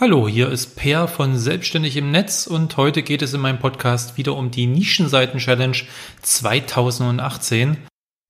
Hallo, 0.00 0.28
hier 0.28 0.48
ist 0.48 0.76
Per 0.76 1.08
von 1.08 1.36
Selbstständig 1.36 1.96
im 1.96 2.12
Netz 2.12 2.46
und 2.46 2.76
heute 2.76 3.02
geht 3.02 3.20
es 3.20 3.34
in 3.34 3.40
meinem 3.40 3.58
Podcast 3.58 4.16
wieder 4.16 4.36
um 4.36 4.52
die 4.52 4.68
Nischenseiten-Challenge 4.68 5.76
2018. 6.22 7.78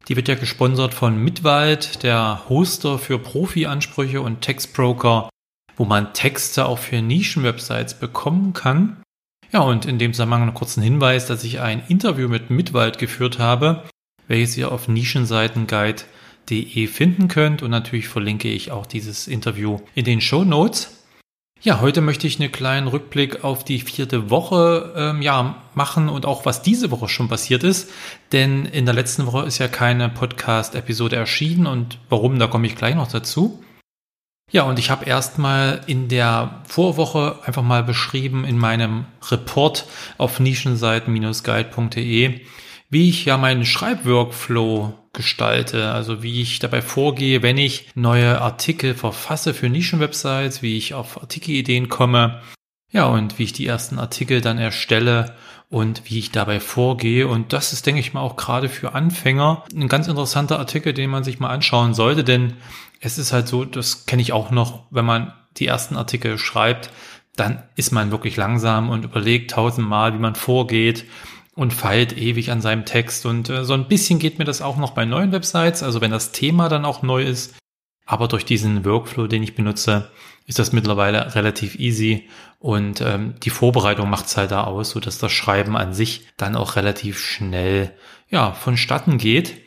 Die 0.09 0.17
wird 0.17 0.29
ja 0.29 0.35
gesponsert 0.35 0.95
von 0.95 1.23
Mitwald, 1.23 2.03
der 2.05 2.49
Hoster 2.49 2.99
für 2.99 3.19
Profi-Ansprüche 3.19 4.23
und 4.23 4.41
Textbroker, 4.41 5.29
wo 5.77 5.85
man 5.85 6.15
Texte 6.15 6.65
auch 6.65 6.79
für 6.79 7.03
Nischenwebsites 7.03 8.01
bekommen 8.01 8.55
kann. 8.55 9.03
Ja, 9.53 9.61
und 9.61 9.85
in 9.85 9.99
dem 9.99 10.15
Zusammenhang 10.15 10.45
einen 10.45 10.55
kurzen 10.55 10.83
Hinweis, 10.83 11.27
dass 11.27 11.45
ich 11.45 11.61
ein 11.61 11.83
Interview 11.87 12.29
mit 12.29 12.49
Mitwald 12.49 12.97
geführt 12.97 13.39
habe, 13.39 13.83
welches 14.27 14.57
ihr 14.57 14.73
auf 14.73 14.89
nischenseitenguide.de 14.89 16.87
finden 16.87 17.29
könnt 17.29 17.63
und 17.63 17.71
natürlich 17.71 18.09
verlinke 18.09 18.49
ich 18.49 18.71
auch 18.71 18.87
dieses 18.87 19.29
Interview 19.29 19.81
in 19.95 20.07
den 20.07 20.23
Show 20.23 20.45
Notes. 20.45 20.98
Ja, 21.61 21.81
heute 21.81 22.03
möchte 22.03 22.29
ich 22.29 22.39
einen 22.39 22.53
kleinen 22.53 22.87
Rückblick 22.87 23.43
auf 23.43 23.65
die 23.65 23.81
vierte 23.81 24.31
Woche 24.31 24.95
ähm, 24.97 25.23
ja, 25.23 25.57
machen 25.75 26.09
und 26.09 26.25
auch 26.25 26.47
was 26.47 26.63
diese 26.63 26.93
Woche 26.93 27.09
schon 27.09 27.29
passiert 27.29 27.65
ist. 27.65 27.91
Denn 28.31 28.65
in 28.65 28.85
der 28.85 28.95
letzten 28.95 29.27
Woche 29.27 29.45
ist 29.45 29.59
ja 29.59 29.67
keine 29.67 30.09
Podcast-Episode 30.09 31.17
erschienen 31.17 31.67
und 31.67 31.99
warum, 32.11 32.39
da 32.39 32.47
komme 32.47 32.69
ich 32.69 32.77
gleich 32.77 32.95
noch 32.95 33.11
dazu. 33.11 33.61
Ja, 34.53 34.63
und 34.63 34.79
ich 34.79 34.91
habe 34.91 35.05
erstmal 35.05 35.81
in 35.89 36.07
der 36.09 36.63
Vorwoche 36.65 37.41
einfach 37.45 37.65
mal 37.65 37.83
beschrieben 37.83 38.45
in 38.45 38.57
meinem 38.57 39.07
Report 39.29 39.85
auf 40.17 40.39
nischenseiten-guide.de, 40.39 42.41
wie 42.91 43.09
ich 43.09 43.25
ja 43.25 43.37
meinen 43.37 43.65
Schreibworkflow 43.65 44.95
gestalte, 45.13 45.91
also 45.91 46.23
wie 46.23 46.41
ich 46.41 46.59
dabei 46.59 46.81
vorgehe, 46.81 47.43
wenn 47.43 47.59
ich 47.59 47.89
neue 47.95 48.41
Artikel 48.41 48.95
verfasse 48.95 49.53
für 49.53 49.69
Nischenwebsites, 49.69 50.63
wie 50.63 50.77
ich 50.77 50.95
auf 50.95 51.21
Artikelideen 51.21 51.89
komme, 51.89 52.41
ja, 52.91 53.07
und 53.07 53.39
wie 53.39 53.45
ich 53.45 53.53
die 53.53 53.67
ersten 53.67 53.99
Artikel 53.99 54.41
dann 54.41 54.59
erstelle 54.59 55.35
und 55.69 56.03
wie 56.07 56.19
ich 56.19 56.31
dabei 56.31 56.59
vorgehe. 56.59 57.29
Und 57.29 57.53
das 57.53 57.75
ist, 57.75 57.85
denke 57.85 58.01
ich 58.01 58.15
mal, 58.15 58.23
auch 58.23 58.37
gerade 58.37 58.71
für 58.71 58.95
Anfänger 58.95 59.65
ein 59.75 59.89
ganz 59.89 60.09
interessanter 60.09 60.59
Artikel, 60.59 60.95
den 60.95 61.11
man 61.11 61.25
sich 61.25 61.39
mal 61.39 61.51
anschauen 61.51 61.93
sollte, 61.93 62.25
denn 62.25 62.55
es 63.01 63.19
ist 63.19 63.33
halt 63.33 63.47
so, 63.47 63.65
das 63.65 64.07
kenne 64.07 64.23
ich 64.23 64.33
auch 64.33 64.51
noch, 64.51 64.85
wenn 64.91 65.05
man 65.05 65.35
die 65.59 65.67
ersten 65.67 65.97
Artikel 65.97 66.39
schreibt, 66.39 66.91
dann 67.37 67.63
ist 67.77 67.93
man 67.93 68.11
wirklich 68.11 68.37
langsam 68.37 68.89
und 68.91 69.05
überlegt 69.05 69.51
tausendmal, 69.51 70.15
wie 70.15 70.19
man 70.19 70.35
vorgeht 70.35 71.05
und 71.59 71.73
feilt 71.73 72.17
ewig 72.17 72.53
an 72.53 72.61
seinem 72.61 72.85
Text. 72.85 73.27
Und 73.27 73.51
äh, 73.51 73.65
so 73.65 73.75
ein 73.75 73.89
bisschen 73.89 74.21
geht 74.21 74.39
mir 74.39 74.45
das 74.45 74.63
auch 74.63 74.77
noch 74.77 74.93
bei 74.93 75.05
neuen 75.05 75.33
Websites, 75.33 75.83
also 75.83 76.01
wenn 76.01 76.13
das 76.13 76.31
Thema 76.31 76.69
dann 76.69 76.85
auch 76.85 77.03
neu 77.03 77.25
ist. 77.25 77.57
Aber 78.07 78.29
durch 78.29 78.45
diesen 78.45 78.85
Workflow, 78.85 79.27
den 79.27 79.43
ich 79.43 79.57
benutze, 79.57 80.09
ist 80.47 80.61
das 80.61 80.71
mittlerweile 80.71 81.35
relativ 81.35 81.75
easy 81.75 82.29
und 82.61 83.01
ähm, 83.01 83.35
die 83.43 83.51
Vorbereitung 83.51 84.09
macht's 84.09 84.37
halt 84.37 84.53
da 84.53 84.65
aus, 84.65 84.91
so 84.91 85.01
dass 85.01 85.19
das 85.19 85.33
Schreiben 85.33 85.77
an 85.77 85.95
sich 85.95 86.29
dann 86.37 86.55
auch 86.55 86.77
relativ 86.77 87.19
schnell 87.19 87.93
ja 88.31 88.53
vonstatten 88.53 89.19
geht. 89.19 89.67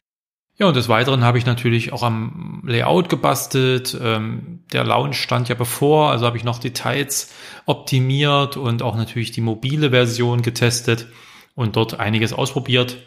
Ja, 0.57 0.67
und 0.67 0.77
des 0.77 0.87
Weiteren 0.87 1.25
habe 1.25 1.39
ich 1.39 1.45
natürlich 1.45 1.91
auch 1.91 2.03
am 2.03 2.63
Layout 2.65 3.09
gebastelt. 3.09 3.99
Ähm, 4.01 4.63
der 4.71 4.85
Launch 4.85 5.17
stand 5.17 5.49
ja 5.49 5.55
bevor, 5.55 6.11
also 6.11 6.25
habe 6.25 6.37
ich 6.37 6.45
noch 6.45 6.59
Details 6.59 7.33
optimiert 7.65 8.55
und 8.55 8.81
auch 8.81 8.95
natürlich 8.95 9.31
die 9.31 9.41
mobile 9.41 9.89
Version 9.89 10.41
getestet 10.41 11.07
und 11.55 11.75
dort 11.75 11.99
einiges 11.99 12.33
ausprobiert. 12.33 12.97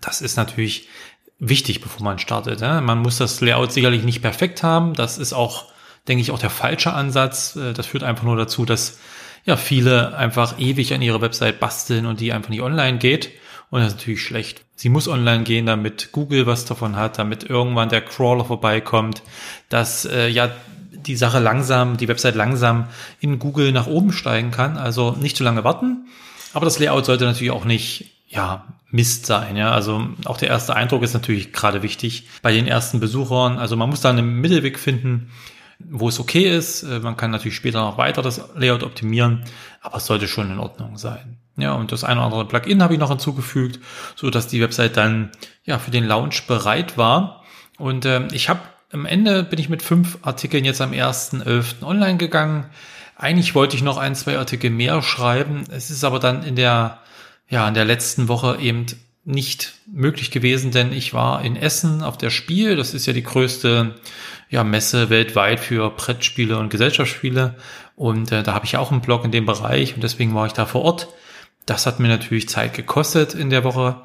Das 0.00 0.20
ist 0.20 0.36
natürlich 0.36 0.88
wichtig, 1.38 1.80
bevor 1.80 2.04
man 2.04 2.18
startet. 2.18 2.60
Man 2.60 2.98
muss 2.98 3.18
das 3.18 3.40
Layout 3.40 3.72
sicherlich 3.72 4.02
nicht 4.02 4.22
perfekt 4.22 4.62
haben. 4.62 4.94
Das 4.94 5.18
ist 5.18 5.32
auch, 5.32 5.66
denke 6.08 6.22
ich, 6.22 6.30
auch 6.30 6.38
der 6.38 6.50
falsche 6.50 6.92
Ansatz. 6.92 7.56
Äh, 7.56 7.72
das 7.72 7.86
führt 7.86 8.02
einfach 8.02 8.24
nur 8.24 8.36
dazu, 8.36 8.64
dass 8.64 8.98
ja 9.44 9.56
viele 9.56 10.16
einfach 10.16 10.58
ewig 10.58 10.92
an 10.92 11.02
ihrer 11.02 11.20
Website 11.20 11.60
basteln 11.60 12.06
und 12.06 12.20
die 12.20 12.32
einfach 12.32 12.50
nicht 12.50 12.62
online 12.62 12.98
geht. 12.98 13.30
Und 13.70 13.80
das 13.80 13.92
ist 13.92 13.98
natürlich 13.98 14.22
schlecht. 14.22 14.64
Sie 14.74 14.88
muss 14.88 15.08
online 15.08 15.44
gehen, 15.44 15.66
damit 15.66 16.12
Google 16.12 16.46
was 16.46 16.64
davon 16.64 16.96
hat, 16.96 17.18
damit 17.18 17.44
irgendwann 17.44 17.88
der 17.88 18.00
Crawler 18.00 18.44
vorbeikommt, 18.44 19.22
dass 19.68 20.04
äh, 20.04 20.28
ja 20.28 20.50
die 20.92 21.16
Sache 21.16 21.38
langsam, 21.38 21.96
die 21.96 22.08
Website 22.08 22.34
langsam 22.34 22.88
in 23.20 23.38
Google 23.38 23.72
nach 23.72 23.86
oben 23.86 24.12
steigen 24.12 24.50
kann. 24.50 24.76
Also 24.76 25.12
nicht 25.12 25.36
zu 25.36 25.44
lange 25.44 25.64
warten. 25.64 26.08
Aber 26.52 26.64
das 26.64 26.78
Layout 26.78 27.06
sollte 27.06 27.24
natürlich 27.24 27.52
auch 27.52 27.64
nicht 27.64 28.12
ja, 28.28 28.66
Mist 28.90 29.26
sein, 29.26 29.56
ja. 29.56 29.70
Also 29.70 30.06
auch 30.24 30.36
der 30.36 30.48
erste 30.48 30.74
Eindruck 30.74 31.02
ist 31.02 31.14
natürlich 31.14 31.52
gerade 31.52 31.82
wichtig 31.82 32.28
bei 32.42 32.52
den 32.52 32.66
ersten 32.66 33.00
Besuchern. 33.00 33.58
Also 33.58 33.76
man 33.76 33.90
muss 33.90 34.00
da 34.00 34.10
einen 34.10 34.40
Mittelweg 34.40 34.78
finden, 34.78 35.30
wo 35.78 36.08
es 36.08 36.20
okay 36.20 36.56
ist. 36.56 36.82
Äh, 36.82 37.00
man 37.00 37.16
kann 37.16 37.30
natürlich 37.30 37.56
später 37.56 37.80
noch 37.80 37.98
weiter 37.98 38.22
das 38.22 38.40
Layout 38.54 38.82
optimieren, 38.82 39.44
aber 39.80 39.96
es 39.96 40.06
sollte 40.06 40.28
schon 40.28 40.50
in 40.50 40.58
Ordnung 40.58 40.96
sein. 40.96 41.38
Ja, 41.56 41.72
und 41.72 41.90
das 41.90 42.04
eine 42.04 42.20
oder 42.20 42.26
andere 42.26 42.46
Plugin 42.46 42.82
habe 42.82 42.94
ich 42.94 43.00
noch 43.00 43.10
hinzugefügt, 43.10 43.80
so 44.14 44.30
dass 44.30 44.46
die 44.46 44.60
Website 44.60 44.96
dann 44.96 45.30
ja 45.64 45.78
für 45.78 45.90
den 45.90 46.04
Launch 46.04 46.46
bereit 46.46 46.96
war. 46.96 47.44
Und 47.78 48.04
äh, 48.04 48.26
ich 48.32 48.48
habe 48.48 48.60
am 48.92 49.04
Ende 49.04 49.42
bin 49.42 49.58
ich 49.58 49.68
mit 49.68 49.82
fünf 49.82 50.18
Artikeln 50.22 50.64
jetzt 50.64 50.80
am 50.80 50.92
1.11. 50.92 51.82
online 51.82 52.16
gegangen. 52.16 52.66
Eigentlich 53.18 53.56
wollte 53.56 53.74
ich 53.74 53.82
noch 53.82 53.98
ein, 53.98 54.14
zwei 54.14 54.38
Artikel 54.38 54.70
mehr 54.70 55.02
schreiben. 55.02 55.64
Es 55.70 55.90
ist 55.90 56.04
aber 56.04 56.20
dann 56.20 56.44
in 56.44 56.54
der, 56.54 57.00
ja, 57.48 57.66
in 57.66 57.74
der 57.74 57.84
letzten 57.84 58.28
Woche 58.28 58.58
eben 58.60 58.86
nicht 59.24 59.74
möglich 59.86 60.30
gewesen, 60.30 60.70
denn 60.70 60.92
ich 60.92 61.12
war 61.14 61.44
in 61.44 61.56
Essen 61.56 62.04
auf 62.04 62.16
der 62.16 62.30
Spiel. 62.30 62.76
Das 62.76 62.94
ist 62.94 63.06
ja 63.06 63.12
die 63.12 63.24
größte 63.24 63.96
ja, 64.50 64.62
Messe 64.62 65.10
weltweit 65.10 65.58
für 65.58 65.90
Brettspiele 65.90 66.56
und 66.58 66.70
Gesellschaftsspiele. 66.70 67.56
Und 67.96 68.30
äh, 68.30 68.44
da 68.44 68.54
habe 68.54 68.66
ich 68.66 68.76
auch 68.76 68.92
einen 68.92 69.00
Blog 69.00 69.24
in 69.24 69.32
dem 69.32 69.46
Bereich 69.46 69.96
und 69.96 70.04
deswegen 70.04 70.32
war 70.36 70.46
ich 70.46 70.52
da 70.52 70.64
vor 70.64 70.82
Ort. 70.82 71.08
Das 71.66 71.86
hat 71.86 71.98
mir 71.98 72.08
natürlich 72.08 72.48
Zeit 72.48 72.72
gekostet 72.72 73.34
in 73.34 73.50
der 73.50 73.64
Woche. 73.64 74.00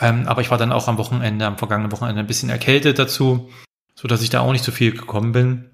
Ähm, 0.00 0.26
aber 0.26 0.40
ich 0.40 0.50
war 0.50 0.58
dann 0.58 0.72
auch 0.72 0.88
am 0.88 0.98
Wochenende, 0.98 1.46
am 1.46 1.58
vergangenen 1.58 1.92
Wochenende 1.92 2.20
ein 2.20 2.26
bisschen 2.26 2.50
erkältet 2.50 2.98
dazu, 2.98 3.50
so 3.94 4.08
dass 4.08 4.20
ich 4.20 4.30
da 4.30 4.40
auch 4.40 4.52
nicht 4.52 4.64
so 4.64 4.72
viel 4.72 4.90
gekommen 4.90 5.30
bin 5.30 5.70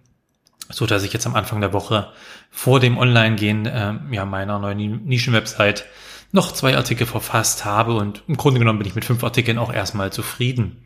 so 0.71 0.87
dass 0.87 1.05
ich 1.05 1.13
jetzt 1.13 1.27
am 1.27 1.35
Anfang 1.35 1.61
der 1.61 1.73
Woche 1.73 2.13
vor 2.51 2.81
dem 2.81 2.99
Online-Gehen 2.99 3.67
äh, 3.67 3.95
ja, 4.11 4.25
meiner 4.25 4.59
neuen 4.59 5.05
Nischen-Website 5.05 5.85
noch 6.33 6.53
zwei 6.53 6.77
Artikel 6.77 7.07
verfasst 7.07 7.65
habe 7.65 7.95
und 7.95 8.23
im 8.27 8.37
Grunde 8.37 8.59
genommen 8.59 8.79
bin 8.79 8.89
ich 8.89 8.95
mit 8.95 9.05
fünf 9.05 9.23
Artikeln 9.23 9.59
auch 9.59 9.73
erstmal 9.73 10.13
zufrieden. 10.13 10.85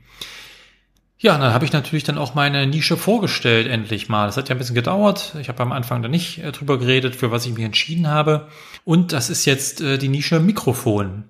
Ja, 1.21 1.37
dann 1.37 1.53
habe 1.53 1.65
ich 1.65 1.73
natürlich 1.73 2.05
dann 2.05 2.17
auch 2.17 2.35
meine 2.35 2.65
Nische 2.67 2.97
vorgestellt, 2.97 3.67
endlich 3.67 4.09
mal. 4.09 4.27
Das 4.27 4.37
hat 4.37 4.49
ja 4.49 4.55
ein 4.55 4.59
bisschen 4.59 4.77
gedauert. 4.77 5.35
Ich 5.41 5.49
habe 5.49 5.61
am 5.63 5.73
Anfang 5.73 6.01
da 6.01 6.09
nicht 6.09 6.39
äh, 6.39 6.53
drüber 6.53 6.79
geredet, 6.79 7.17
für 7.17 7.33
was 7.33 7.45
ich 7.45 7.55
mich 7.55 7.65
entschieden 7.65 8.07
habe. 8.07 8.47
Und 8.85 9.13
das 9.13 9.29
ist 9.29 9.45
jetzt 9.45 9.81
äh, 9.81 9.99
die 9.99 10.09
Nische 10.09 10.39
Mikrofon. 10.39 11.25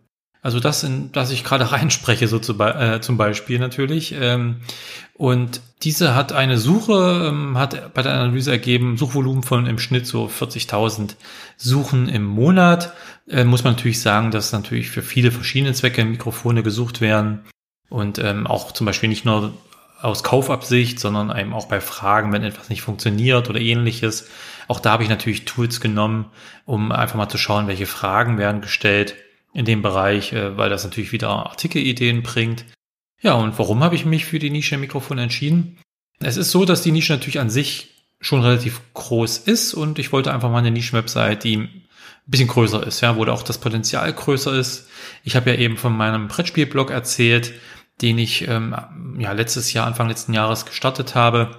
Also 0.48 0.60
das, 0.60 0.82
in 0.82 1.12
das 1.12 1.30
ich 1.30 1.44
gerade 1.44 1.70
reinspreche, 1.72 2.26
so 2.26 2.38
zu, 2.38 2.58
äh, 2.58 3.02
zum 3.02 3.18
Beispiel 3.18 3.58
natürlich. 3.58 4.14
Ähm, 4.18 4.62
und 5.12 5.60
diese 5.82 6.14
hat 6.14 6.32
eine 6.32 6.56
Suche, 6.56 7.26
ähm, 7.28 7.58
hat 7.58 7.92
bei 7.92 8.00
der 8.00 8.14
Analyse 8.14 8.50
ergeben, 8.50 8.96
Suchvolumen 8.96 9.42
von 9.42 9.66
im 9.66 9.78
Schnitt 9.78 10.06
so 10.06 10.24
40.000 10.24 11.16
Suchen 11.58 12.08
im 12.08 12.24
Monat. 12.24 12.94
Äh, 13.28 13.44
muss 13.44 13.62
man 13.62 13.74
natürlich 13.74 14.00
sagen, 14.00 14.30
dass 14.30 14.52
natürlich 14.52 14.88
für 14.88 15.02
viele 15.02 15.32
verschiedene 15.32 15.74
Zwecke 15.74 16.02
Mikrofone 16.02 16.62
gesucht 16.62 17.02
werden. 17.02 17.40
Und 17.90 18.18
ähm, 18.18 18.46
auch 18.46 18.72
zum 18.72 18.86
Beispiel 18.86 19.10
nicht 19.10 19.26
nur 19.26 19.52
aus 20.00 20.22
Kaufabsicht, 20.22 20.98
sondern 20.98 21.36
eben 21.36 21.52
auch 21.52 21.66
bei 21.66 21.82
Fragen, 21.82 22.32
wenn 22.32 22.42
etwas 22.42 22.70
nicht 22.70 22.80
funktioniert 22.80 23.50
oder 23.50 23.60
ähnliches. 23.60 24.30
Auch 24.66 24.80
da 24.80 24.92
habe 24.92 25.02
ich 25.02 25.10
natürlich 25.10 25.44
Tools 25.44 25.82
genommen, 25.82 26.30
um 26.64 26.90
einfach 26.90 27.16
mal 27.16 27.28
zu 27.28 27.36
schauen, 27.36 27.66
welche 27.66 27.84
Fragen 27.84 28.38
werden 28.38 28.62
gestellt 28.62 29.14
in 29.52 29.64
dem 29.64 29.82
Bereich, 29.82 30.32
äh, 30.32 30.56
weil 30.56 30.70
das 30.70 30.84
natürlich 30.84 31.12
wieder 31.12 31.28
Artikelideen 31.28 32.22
bringt. 32.22 32.64
Ja, 33.20 33.34
und 33.34 33.58
warum 33.58 33.82
habe 33.82 33.94
ich 33.94 34.04
mich 34.04 34.24
für 34.24 34.38
die 34.38 34.50
Nische 34.50 34.78
Mikrofon 34.78 35.18
entschieden? 35.18 35.78
Es 36.20 36.36
ist 36.36 36.50
so, 36.50 36.64
dass 36.64 36.82
die 36.82 36.92
Nische 36.92 37.12
natürlich 37.12 37.40
an 37.40 37.50
sich 37.50 37.94
schon 38.20 38.42
relativ 38.42 38.80
groß 38.94 39.38
ist 39.38 39.74
und 39.74 39.98
ich 39.98 40.12
wollte 40.12 40.32
einfach 40.32 40.50
mal 40.50 40.58
eine 40.58 40.70
Nischen-Website, 40.70 41.44
die 41.44 41.56
ein 41.56 41.86
bisschen 42.26 42.48
größer 42.48 42.84
ist, 42.86 43.00
ja, 43.00 43.16
wo 43.16 43.24
da 43.24 43.32
auch 43.32 43.42
das 43.42 43.58
Potenzial 43.58 44.12
größer 44.12 44.54
ist. 44.54 44.88
Ich 45.24 45.36
habe 45.36 45.50
ja 45.50 45.56
eben 45.56 45.76
von 45.76 45.96
meinem 45.96 46.28
Brettspielblog 46.28 46.90
erzählt, 46.90 47.52
den 48.02 48.18
ich 48.18 48.46
ähm, 48.46 48.74
ja 49.18 49.32
letztes 49.32 49.72
Jahr, 49.72 49.86
Anfang 49.86 50.08
letzten 50.08 50.34
Jahres 50.34 50.66
gestartet 50.66 51.14
habe. 51.14 51.56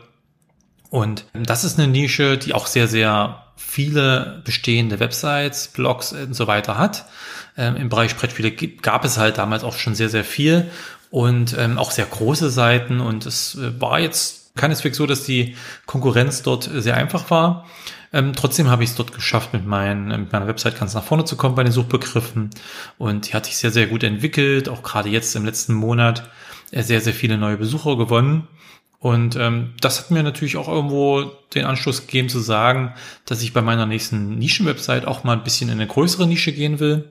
Und 0.90 1.26
das 1.34 1.64
ist 1.64 1.80
eine 1.80 1.88
Nische, 1.88 2.38
die 2.38 2.54
auch 2.54 2.68
sehr, 2.68 2.88
sehr 2.88 3.44
viele 3.60 4.42
bestehende 4.46 5.00
Websites, 5.00 5.68
Blogs 5.68 6.14
und 6.14 6.34
so 6.34 6.48
weiter 6.48 6.78
hat. 6.78 7.06
Ähm, 7.58 7.76
Im 7.76 7.90
Bereich 7.90 8.16
Brettspiele 8.16 8.52
gab 8.52 9.06
es 9.06 9.18
halt 9.18 9.38
damals 9.38 9.64
auch 9.64 9.76
schon 9.76 9.94
sehr, 9.94 10.10
sehr 10.10 10.24
viel 10.24 10.72
und 11.12 11.56
ähm, 11.58 11.78
auch 11.78 11.92
sehr 11.92 12.06
große 12.06 12.50
Seiten. 12.50 13.02
Und 13.02 13.26
es 13.26 13.56
äh, 13.56 13.80
war 13.80 14.00
jetzt 14.00 14.56
keineswegs 14.56 14.98
so, 14.98 15.06
dass 15.06 15.24
die 15.24 15.56
Konkurrenz 15.86 16.42
dort 16.42 16.70
sehr 16.74 16.96
einfach 16.98 17.30
war. 17.30 17.66
Ähm, 18.12 18.34
trotzdem 18.34 18.70
habe 18.70 18.84
ich 18.84 18.92
es 18.92 18.96
dort 18.96 19.14
geschafft, 19.14 19.54
mit, 19.54 19.68
mein, 19.68 20.08
mit 20.08 20.32
meiner 20.32 20.48
Website 20.48 20.80
ganz 20.80 20.96
nach 20.96 21.04
vorne 21.04 21.26
zu 21.26 21.36
kommen 21.36 21.56
bei 21.56 21.64
den 21.64 21.72
Suchbegriffen. 21.72 22.50
Und 22.98 23.30
die 23.30 23.34
hat 23.34 23.46
sich 23.46 23.58
sehr, 23.58 23.72
sehr 23.72 23.88
gut 23.88 24.04
entwickelt. 24.04 24.70
Auch 24.70 24.82
gerade 24.82 25.10
jetzt 25.10 25.36
im 25.36 25.46
letzten 25.46 25.74
Monat 25.74 26.30
äh, 26.72 26.82
sehr, 26.82 27.02
sehr 27.02 27.14
viele 27.14 27.38
neue 27.38 27.58
Besucher 27.58 27.98
gewonnen. 27.98 28.48
Und 29.00 29.38
ähm, 29.38 29.74
das 29.80 30.00
hat 30.00 30.12
mir 30.12 30.24
natürlich 30.24 30.58
auch 30.58 30.68
irgendwo 30.68 31.24
den 31.56 31.66
Anschluss 31.66 32.02
gegeben 32.02 32.28
zu 32.28 32.40
sagen, 32.40 32.94
dass 33.26 33.42
ich 33.42 33.54
bei 33.54 33.62
meiner 33.62 33.86
nächsten 33.86 34.38
Nischenwebsite 34.38 35.08
auch 35.08 35.24
mal 35.24 35.34
ein 35.34 35.44
bisschen 35.44 35.70
in 35.70 35.76
eine 35.76 35.88
größere 35.88 36.28
Nische 36.28 36.52
gehen 36.52 36.80
will. 36.80 37.10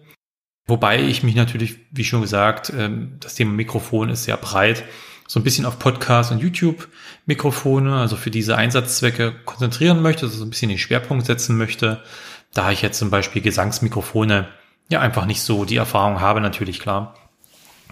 Wobei 0.66 1.02
ich 1.02 1.22
mich 1.22 1.34
natürlich, 1.34 1.78
wie 1.90 2.04
schon 2.04 2.20
gesagt, 2.20 2.70
ähm, 2.76 3.16
das 3.20 3.34
Thema 3.34 3.52
Mikrofon 3.52 4.10
ist 4.10 4.24
sehr 4.24 4.36
breit, 4.36 4.84
so 5.26 5.40
ein 5.40 5.44
bisschen 5.44 5.64
auf 5.64 5.78
Podcast 5.78 6.30
und 6.30 6.40
YouTube-Mikrofone, 6.40 7.96
also 7.96 8.16
für 8.16 8.30
diese 8.30 8.56
Einsatzzwecke 8.56 9.34
konzentrieren 9.46 10.02
möchte, 10.02 10.26
also 10.26 10.38
so 10.38 10.44
ein 10.44 10.50
bisschen 10.50 10.68
den 10.68 10.78
Schwerpunkt 10.78 11.24
setzen 11.24 11.56
möchte. 11.56 12.02
Da 12.52 12.70
ich 12.70 12.82
jetzt 12.82 12.98
zum 12.98 13.10
Beispiel 13.10 13.40
Gesangsmikrofone 13.40 14.48
ja 14.90 15.00
einfach 15.00 15.24
nicht 15.24 15.42
so 15.42 15.64
die 15.64 15.76
Erfahrung 15.76 16.20
habe, 16.20 16.40
natürlich 16.42 16.80
klar. 16.80 17.14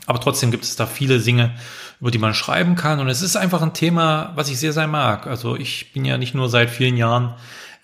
Aber 0.06 0.20
trotzdem 0.20 0.50
gibt 0.50 0.64
es 0.64 0.76
da 0.76 0.86
viele 0.86 1.18
Dinge, 1.18 1.54
über 2.00 2.10
die 2.10 2.18
man 2.18 2.34
schreiben 2.34 2.74
kann. 2.74 3.00
Und 3.00 3.08
es 3.08 3.22
ist 3.22 3.36
einfach 3.36 3.62
ein 3.62 3.74
Thema, 3.74 4.32
was 4.34 4.50
ich 4.50 4.58
sehr, 4.58 4.72
sehr 4.72 4.86
mag. 4.86 5.26
Also 5.26 5.56
ich 5.56 5.92
bin 5.92 6.04
ja 6.04 6.18
nicht 6.18 6.34
nur 6.34 6.48
seit 6.48 6.70
vielen 6.70 6.96
Jahren 6.96 7.34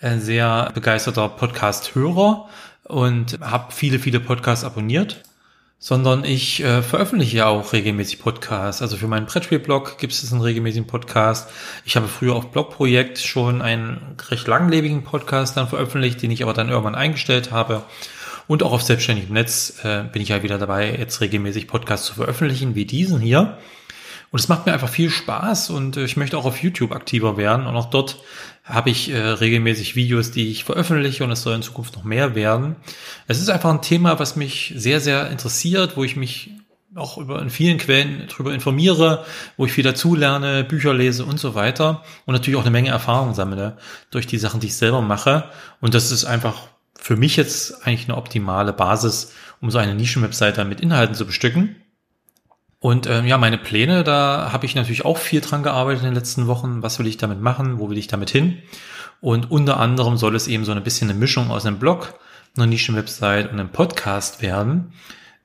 ein 0.00 0.20
sehr 0.20 0.70
begeisterter 0.74 1.28
Podcast-Hörer 1.28 2.48
und 2.84 3.38
habe 3.40 3.72
viele, 3.72 3.98
viele 3.98 4.20
Podcasts 4.20 4.64
abonniert, 4.64 5.22
sondern 5.78 6.24
ich 6.24 6.62
äh, 6.62 6.82
veröffentliche 6.82 7.38
ja 7.38 7.46
auch 7.46 7.72
regelmäßig 7.72 8.20
Podcasts. 8.20 8.82
Also 8.82 8.96
für 8.96 9.08
meinen 9.08 9.26
Brettspiel-Blog 9.26 9.98
gibt 9.98 10.12
es 10.12 10.32
einen 10.32 10.42
regelmäßigen 10.42 10.86
Podcast. 10.86 11.50
Ich 11.84 11.96
habe 11.96 12.08
früher 12.08 12.34
auf 12.34 12.50
Blogprojekt 12.50 13.18
schon 13.18 13.62
einen 13.62 14.16
recht 14.28 14.46
langlebigen 14.46 15.04
Podcast 15.04 15.56
dann 15.56 15.68
veröffentlicht, 15.68 16.20
den 16.20 16.30
ich 16.30 16.42
aber 16.42 16.52
dann 16.52 16.68
irgendwann 16.68 16.94
eingestellt 16.94 17.50
habe. 17.50 17.84
Und 18.48 18.62
auch 18.62 18.72
auf 18.72 18.82
selbstständigem 18.82 19.32
Netz 19.32 19.84
äh, 19.84 20.04
bin 20.12 20.20
ich 20.20 20.28
ja 20.28 20.42
wieder 20.42 20.58
dabei, 20.58 20.96
jetzt 20.98 21.20
regelmäßig 21.20 21.68
Podcasts 21.68 22.06
zu 22.06 22.14
veröffentlichen, 22.14 22.74
wie 22.74 22.84
diesen 22.84 23.20
hier. 23.20 23.56
Und 24.32 24.40
es 24.40 24.48
macht 24.48 24.64
mir 24.64 24.72
einfach 24.72 24.88
viel 24.88 25.10
Spaß 25.10 25.70
und 25.70 25.98
äh, 25.98 26.04
ich 26.04 26.16
möchte 26.16 26.38
auch 26.38 26.46
auf 26.46 26.62
YouTube 26.62 26.92
aktiver 26.92 27.36
werden. 27.36 27.66
Und 27.66 27.76
auch 27.76 27.90
dort 27.90 28.16
habe 28.64 28.88
ich 28.88 29.10
äh, 29.10 29.18
regelmäßig 29.18 29.94
Videos, 29.94 30.30
die 30.30 30.50
ich 30.50 30.64
veröffentliche 30.64 31.22
und 31.22 31.30
es 31.30 31.42
soll 31.42 31.54
in 31.54 31.62
Zukunft 31.62 31.94
noch 31.96 32.04
mehr 32.04 32.34
werden. 32.34 32.76
Es 33.28 33.40
ist 33.40 33.50
einfach 33.50 33.70
ein 33.70 33.82
Thema, 33.82 34.18
was 34.18 34.34
mich 34.34 34.72
sehr, 34.74 35.00
sehr 35.00 35.30
interessiert, 35.30 35.98
wo 35.98 36.02
ich 36.02 36.16
mich 36.16 36.50
auch 36.94 37.18
über 37.18 37.40
in 37.42 37.50
vielen 37.50 37.76
Quellen 37.76 38.26
darüber 38.28 38.54
informiere, 38.54 39.24
wo 39.56 39.66
ich 39.66 39.72
viel 39.72 39.84
dazulerne, 39.84 40.64
Bücher 40.64 40.94
lese 40.94 41.24
und 41.24 41.38
so 41.38 41.54
weiter 41.54 42.02
und 42.26 42.32
natürlich 42.32 42.58
auch 42.58 42.64
eine 42.64 42.70
Menge 42.70 42.90
Erfahrung 42.90 43.34
sammle 43.34 43.76
durch 44.10 44.26
die 44.26 44.38
Sachen, 44.38 44.60
die 44.60 44.66
ich 44.66 44.76
selber 44.76 45.02
mache. 45.02 45.44
Und 45.80 45.94
das 45.94 46.10
ist 46.10 46.24
einfach 46.24 46.68
für 46.98 47.16
mich 47.16 47.36
jetzt 47.36 47.86
eigentlich 47.86 48.08
eine 48.08 48.16
optimale 48.16 48.72
Basis, 48.72 49.32
um 49.60 49.70
so 49.70 49.78
eine 49.78 49.94
Nischenwebseite 49.94 50.64
mit 50.64 50.80
Inhalten 50.80 51.14
zu 51.14 51.26
bestücken. 51.26 51.76
Und 52.82 53.06
ähm, 53.06 53.28
ja, 53.28 53.38
meine 53.38 53.58
Pläne, 53.58 54.02
da 54.02 54.50
habe 54.52 54.66
ich 54.66 54.74
natürlich 54.74 55.04
auch 55.04 55.16
viel 55.16 55.40
dran 55.40 55.62
gearbeitet 55.62 56.02
in 56.02 56.08
den 56.08 56.16
letzten 56.16 56.48
Wochen. 56.48 56.82
Was 56.82 56.98
will 56.98 57.06
ich 57.06 57.16
damit 57.16 57.40
machen? 57.40 57.78
Wo 57.78 57.88
will 57.88 57.96
ich 57.96 58.08
damit 58.08 58.28
hin? 58.28 58.58
Und 59.20 59.52
unter 59.52 59.78
anderem 59.78 60.16
soll 60.16 60.34
es 60.34 60.48
eben 60.48 60.64
so 60.64 60.72
ein 60.72 60.82
bisschen 60.82 61.08
eine 61.08 61.16
Mischung 61.16 61.52
aus 61.52 61.64
einem 61.64 61.78
Blog, 61.78 62.18
einer 62.56 62.66
Nischenwebsite 62.66 63.48
und 63.48 63.60
einem 63.60 63.68
Podcast 63.68 64.42
werden. 64.42 64.92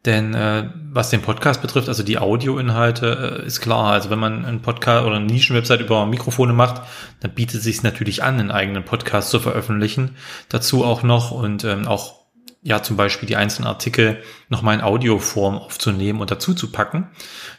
Denn 0.04 0.34
äh, 0.34 0.72
was 0.92 1.12
den 1.12 1.22
Podcast 1.22 1.62
betrifft, 1.62 1.89
also 1.89 2.01
die 2.01 2.18
Audioinhalte, 2.18 3.42
äh, 3.44 3.45
ist 3.45 3.62
klar. 3.62 3.94
Also 3.94 4.10
wenn 4.10 4.18
man 4.18 4.44
einen 4.44 4.63
Podcast 4.63 5.06
oder 5.06 5.18
eine 5.18 5.25
Nischenwebsite 5.28 5.84
über 5.84 6.07
Mikrofone 6.07 6.54
macht, 6.54 6.81
dann 7.19 7.36
bietet 7.36 7.57
es 7.57 7.66
sich 7.66 7.84
natürlich 7.84 8.24
an, 8.24 8.39
einen 8.39 8.50
eigenen 8.50 8.84
Podcast 8.84 9.30
zu 9.30 9.39
veröffentlichen. 9.39 10.16
Dazu 10.50 10.84
auch 10.84 11.04
noch 11.04 11.30
und 11.30 11.66
ähm, 11.66 11.88
auch 11.88 12.16
ja 12.62 12.81
zum 12.83 12.98
Beispiel 12.98 13.27
die 13.27 13.36
einzelnen 13.36 13.68
Artikel 13.68 14.21
nochmal 14.50 14.75
in 14.75 14.81
Audioform 14.81 15.57
aufzunehmen 15.57 16.21
und 16.21 16.31
dazu 16.31 16.54
zu 16.54 16.71
packen. 16.71 17.09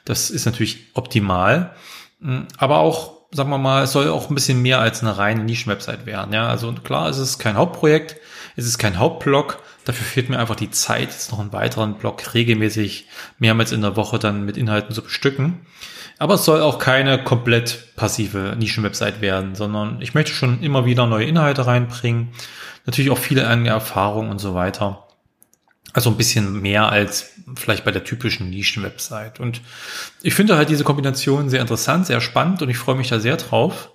Das 0.05 0.31
ist 0.31 0.47
natürlich 0.47 0.87
optimal. 0.95 1.75
Hm, 2.21 2.47
aber 2.57 2.79
auch, 2.79 3.19
sagen 3.31 3.51
wir 3.51 3.59
mal, 3.59 3.85
es 3.85 3.93
soll 3.93 4.09
auch 4.09 4.31
ein 4.31 4.35
bisschen 4.35 4.63
mehr 4.63 4.81
als 4.81 5.03
eine 5.03 5.17
reine 5.17 5.45
Nischenwebsite 5.45 6.07
werden. 6.07 6.33
Ja, 6.33 6.49
also 6.49 6.73
klar, 6.73 7.09
es 7.09 7.19
ist 7.19 7.39
kein 7.39 7.57
Hauptprojekt, 7.57 8.17
es 8.57 8.67
ist 8.67 8.79
kein 8.79 8.99
Hauptblog. 8.99 9.63
Dafür 9.85 10.05
fehlt 10.05 10.29
mir 10.29 10.39
einfach 10.39 10.57
die 10.57 10.71
Zeit, 10.71 11.11
jetzt 11.11 11.33
noch 11.33 11.39
einen 11.39 11.53
weiteren 11.53 11.95
Blog 11.95 12.35
regelmäßig 12.35 13.07
mehrmals 13.39 13.73
in 13.73 13.81
der 13.81 13.97
Woche 13.97 14.19
dann 14.19 14.45
mit 14.45 14.57
Inhalten 14.57 14.95
zu 14.95 15.03
bestücken. 15.03 15.61
Aber 16.19 16.35
es 16.35 16.45
soll 16.45 16.63
auch 16.63 16.79
keine 16.79 17.23
komplett 17.23 17.95
passive 17.95 18.57
Nischenwebsite 18.59 19.21
werden, 19.21 19.55
sondern 19.55 20.01
ich 20.03 20.15
möchte 20.15 20.33
schon 20.33 20.63
immer 20.63 20.85
wieder 20.85 21.07
neue 21.07 21.27
Inhalte 21.27 21.67
reinbringen 21.67 22.33
natürlich 22.89 23.11
auch 23.11 23.19
viele 23.19 23.47
eigene 23.47 23.69
Erfahrungen 23.69 24.31
und 24.31 24.39
so 24.39 24.55
weiter. 24.55 25.05
Also 25.93 26.09
ein 26.09 26.17
bisschen 26.17 26.63
mehr 26.63 26.89
als 26.89 27.33
vielleicht 27.55 27.85
bei 27.85 27.91
der 27.91 28.03
typischen 28.03 28.49
Nischen-Website. 28.49 29.41
Und 29.41 29.61
ich 30.23 30.33
finde 30.33 30.57
halt 30.57 30.71
diese 30.71 30.85
Kombination 30.85 31.51
sehr 31.51 31.61
interessant, 31.61 32.07
sehr 32.07 32.23
spannend 32.23 32.63
und 32.63 32.71
ich 32.71 32.79
freue 32.79 32.95
mich 32.95 33.09
da 33.09 33.21
sehr 33.21 33.37
drauf. 33.37 33.91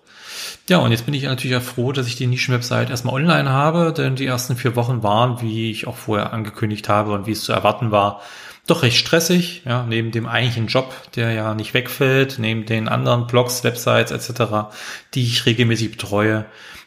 Ja, 0.69 0.77
und 0.77 0.91
jetzt 0.91 1.05
bin 1.05 1.15
ich 1.15 1.23
natürlich 1.23 1.57
auch 1.57 1.63
froh, 1.63 1.91
dass 1.91 2.05
ich 2.05 2.15
die 2.15 2.27
Nischen-Website 2.27 2.91
erstmal 2.91 3.15
online 3.15 3.49
habe, 3.49 3.93
denn 3.93 4.15
die 4.15 4.27
ersten 4.27 4.57
vier 4.57 4.75
Wochen 4.75 5.01
waren, 5.01 5.41
wie 5.41 5.71
ich 5.71 5.87
auch 5.87 5.97
vorher 5.97 6.31
angekündigt 6.31 6.87
habe 6.87 7.13
und 7.13 7.25
wie 7.25 7.31
es 7.31 7.43
zu 7.43 7.51
erwarten 7.51 7.89
war, 7.89 8.21
doch 8.65 8.83
recht 8.83 8.97
stressig, 8.97 9.63
ja, 9.65 9.85
neben 9.85 10.11
dem 10.11 10.25
eigentlichen 10.25 10.67
Job, 10.67 10.93
der 11.15 11.31
ja 11.31 11.53
nicht 11.53 11.73
wegfällt, 11.73 12.39
neben 12.39 12.65
den 12.65 12.87
anderen 12.87 13.27
Blogs, 13.27 13.63
Websites 13.63 14.11
etc., 14.11 14.73
die 15.13 15.23
ich 15.23 15.45
regelmäßig 15.45 15.91
betreue, 15.91 16.45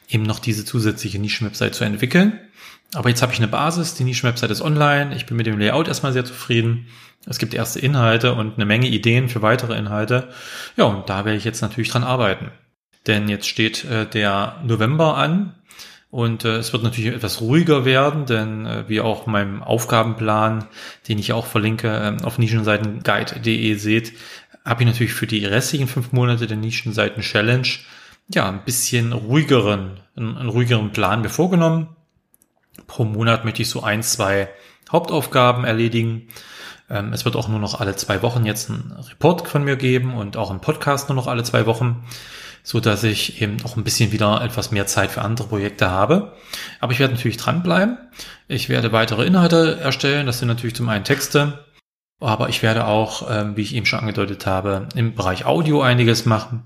eben 0.09 0.23
noch 0.23 0.39
diese 0.39 0.65
zusätzliche 0.65 1.19
Nischenwebsite 1.19 1.73
zu 1.73 1.85
entwickeln. 1.85 2.41
Aber 2.95 3.11
jetzt 3.11 3.21
habe 3.21 3.33
ich 3.33 3.39
eine 3.39 3.49
Basis, 3.49 3.95
die 3.95 4.05
Nischenwebsite 4.05 4.53
ist 4.53 4.63
online, 4.63 5.15
ich 5.17 5.27
bin 5.27 5.37
mit 5.37 5.47
dem 5.47 5.59
Layout 5.59 5.89
erstmal 5.89 6.13
sehr 6.13 6.25
zufrieden. 6.25 6.87
Es 7.27 7.39
gibt 7.39 7.55
erste 7.55 7.81
Inhalte 7.81 8.35
und 8.35 8.55
eine 8.55 8.65
Menge 8.65 8.87
Ideen 8.87 9.29
für 9.29 9.43
weitere 9.43 9.77
Inhalte. 9.77 10.29
Ja, 10.77 10.85
und 10.85 11.09
da 11.09 11.25
werde 11.25 11.37
ich 11.37 11.45
jetzt 11.45 11.61
natürlich 11.61 11.91
dran 11.91 12.05
arbeiten. 12.05 12.53
Denn 13.07 13.29
jetzt 13.29 13.49
steht 13.49 13.85
äh, 13.85 14.07
der 14.07 14.61
November 14.65 15.17
an 15.17 15.55
und 16.11 16.45
äh, 16.45 16.57
es 16.57 16.73
wird 16.73 16.83
natürlich 16.83 17.13
etwas 17.15 17.41
ruhiger 17.41 17.85
werden, 17.85 18.27
denn 18.27 18.65
äh, 18.65 18.89
wie 18.89 19.01
auch 19.01 19.27
meinem 19.27 19.63
Aufgabenplan, 19.63 20.67
den 21.09 21.19
ich 21.19 21.33
auch 21.33 21.47
verlinke, 21.47 21.89
äh, 21.89 22.25
auf 22.25 22.39
nischenseitenguide.de 22.39 23.75
seht, 23.75 24.13
habe 24.65 24.83
ich 24.83 24.89
natürlich 24.89 25.13
für 25.13 25.27
die 25.27 25.45
restlichen 25.45 25.89
fünf 25.89 26.13
Monate 26.13 26.47
der 26.47 26.57
Nischenseiten 26.57 27.23
Challenge 27.23 27.69
ja, 28.29 28.49
ein 28.49 28.65
bisschen 28.65 29.13
ruhigeren, 29.13 30.01
einen, 30.17 30.37
einen 30.37 30.49
ruhigeren 30.49 30.91
Plan 30.91 31.23
mir 31.23 31.29
vorgenommen. 31.29 31.95
Pro 32.87 33.05
Monat 33.05 33.45
möchte 33.45 33.63
ich 33.63 33.71
so 33.71 33.83
ein, 33.83 34.03
zwei 34.03 34.49
Hauptaufgaben 34.91 35.65
erledigen. 35.65 36.29
Ähm, 36.91 37.13
es 37.13 37.25
wird 37.25 37.37
auch 37.37 37.49
nur 37.49 37.59
noch 37.59 37.81
alle 37.81 37.97
zwei 37.97 38.23
Wochen 38.23 38.45
jetzt 38.45 38.69
ein 38.69 38.93
Report 39.11 39.49
von 39.49 39.65
mir 39.65 39.77
geben 39.77 40.15
und 40.15 40.37
auch 40.37 40.51
ein 40.51 40.61
Podcast 40.61 41.09
nur 41.09 41.17
noch 41.17 41.27
alle 41.27 41.45
zwei 41.45 41.67
Wochen, 41.67 42.05
so 42.67 42.81
dass 42.81 43.05
ich 43.05 43.41
eben 43.41 43.59
auch 43.65 43.77
ein 43.77 43.85
bisschen 43.85 44.11
wieder 44.11 44.43
etwas 44.43 44.73
mehr 44.73 44.87
Zeit 44.87 45.13
für 45.13 45.23
andere 45.23 45.47
Projekte 45.47 45.89
habe. 45.89 46.35
Aber 46.81 46.93
ich 46.93 46.99
werde 46.99 47.15
natürlich 47.15 47.37
dranbleiben. 47.37 47.97
Ich 48.49 48.69
werde 48.69 48.91
weitere 48.91 49.25
Inhalte 49.25 49.79
erstellen. 49.79 50.27
Das 50.27 50.41
sind 50.41 50.49
natürlich 50.49 50.75
zum 50.75 50.89
einen 50.89 51.05
Texte, 51.05 51.65
aber 52.19 52.49
ich 52.49 52.63
werde 52.63 52.87
auch, 52.87 53.31
ähm, 53.31 53.57
wie 53.57 53.63
ich 53.63 53.75
eben 53.75 53.87
schon 53.87 54.01
angedeutet 54.01 54.47
habe, 54.47 54.89
im 54.97 55.15
Bereich 55.15 55.45
Audio 55.45 55.81
einiges 55.83 56.27
machen 56.27 56.65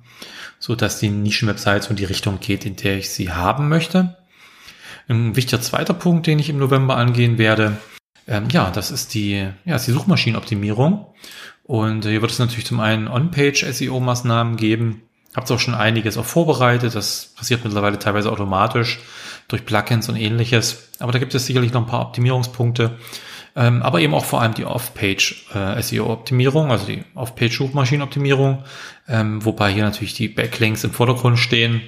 so 0.60 0.76
dass 0.76 1.00
die 1.00 1.08
Nischenwebsite 1.08 1.82
so 1.82 1.90
in 1.90 1.96
die 1.96 2.04
Richtung 2.04 2.38
geht, 2.38 2.64
in 2.64 2.76
der 2.76 2.98
ich 2.98 3.10
sie 3.10 3.32
haben 3.32 3.68
möchte. 3.68 4.16
Ein 5.08 5.34
wichtiger 5.34 5.60
zweiter 5.60 5.94
Punkt, 5.94 6.28
den 6.28 6.38
ich 6.38 6.50
im 6.50 6.58
November 6.58 6.96
angehen 6.96 7.38
werde, 7.38 7.78
ähm, 8.28 8.48
ja, 8.52 8.70
das 8.70 8.92
ist 8.92 9.14
die, 9.14 9.48
ja, 9.64 9.74
ist 9.74 9.88
die 9.88 9.92
Suchmaschinenoptimierung. 9.92 11.06
Und 11.64 12.04
hier 12.04 12.20
wird 12.20 12.30
es 12.30 12.38
natürlich 12.38 12.66
zum 12.66 12.78
einen 12.78 13.08
On-Page-SEO-Maßnahmen 13.08 14.56
geben. 14.56 15.02
Habt 15.34 15.50
auch 15.50 15.60
schon 15.60 15.74
einiges 15.74 16.18
auch 16.18 16.24
vorbereitet. 16.24 16.94
Das 16.94 17.32
passiert 17.36 17.64
mittlerweile 17.64 17.98
teilweise 17.98 18.32
automatisch 18.32 18.98
durch 19.48 19.64
Plugins 19.64 20.08
und 20.08 20.16
ähnliches. 20.16 20.88
Aber 20.98 21.12
da 21.12 21.18
gibt 21.18 21.34
es 21.34 21.46
sicherlich 21.46 21.72
noch 21.72 21.82
ein 21.82 21.86
paar 21.86 22.02
Optimierungspunkte, 22.02 22.98
ähm, 23.56 23.82
aber 23.82 24.00
eben 24.00 24.14
auch 24.14 24.24
vor 24.24 24.40
allem 24.40 24.54
die 24.54 24.64
Off-Page 24.64 25.46
äh, 25.54 25.82
SEO-Optimierung, 25.82 26.70
also 26.70 26.86
die 26.86 27.04
Off-Page-Suchmaschinenoptimierung, 27.14 28.64
ähm, 29.08 29.44
wobei 29.44 29.72
hier 29.72 29.84
natürlich 29.84 30.14
die 30.14 30.28
Backlinks 30.28 30.84
im 30.84 30.92
Vordergrund 30.92 31.38
stehen 31.38 31.82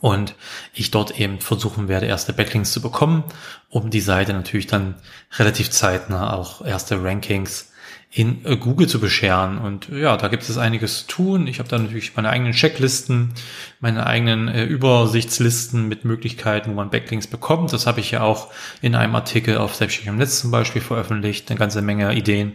und 0.00 0.34
ich 0.74 0.90
dort 0.90 1.18
eben 1.18 1.40
versuchen 1.40 1.88
werde, 1.88 2.06
erste 2.06 2.32
Backlinks 2.32 2.72
zu 2.72 2.80
bekommen, 2.80 3.24
um 3.68 3.90
die 3.90 4.00
Seite 4.00 4.32
natürlich 4.32 4.66
dann 4.66 4.94
relativ 5.38 5.70
zeitnah 5.70 6.34
auch 6.34 6.64
erste 6.64 7.02
Rankings 7.02 7.72
in 8.10 8.44
äh, 8.44 8.56
Google 8.56 8.88
zu 8.88 9.00
bescheren. 9.00 9.58
Und 9.58 9.88
ja, 9.90 10.16
da 10.16 10.28
gibt 10.28 10.48
es 10.48 10.56
einiges 10.56 11.00
zu 11.00 11.06
tun. 11.08 11.46
Ich 11.46 11.58
habe 11.58 11.68
da 11.68 11.78
natürlich 11.78 12.16
meine 12.16 12.30
eigenen 12.30 12.52
Checklisten, 12.52 13.34
meine 13.80 14.06
eigenen 14.06 14.48
äh, 14.48 14.64
Übersichtslisten 14.64 15.88
mit 15.88 16.04
Möglichkeiten, 16.04 16.70
wo 16.70 16.74
man 16.74 16.90
Backlinks 16.90 17.26
bekommt. 17.26 17.72
Das 17.72 17.86
habe 17.86 18.00
ich 18.00 18.10
ja 18.10 18.22
auch 18.22 18.50
in 18.80 18.94
einem 18.94 19.14
Artikel 19.14 19.58
auf 19.58 19.74
Selbstständig 19.74 20.08
im 20.12 20.16
Netz 20.18 20.40
zum 20.40 20.50
Beispiel 20.50 20.80
veröffentlicht. 20.80 21.50
Eine 21.50 21.58
ganze 21.58 21.82
Menge 21.82 22.14
Ideen 22.14 22.54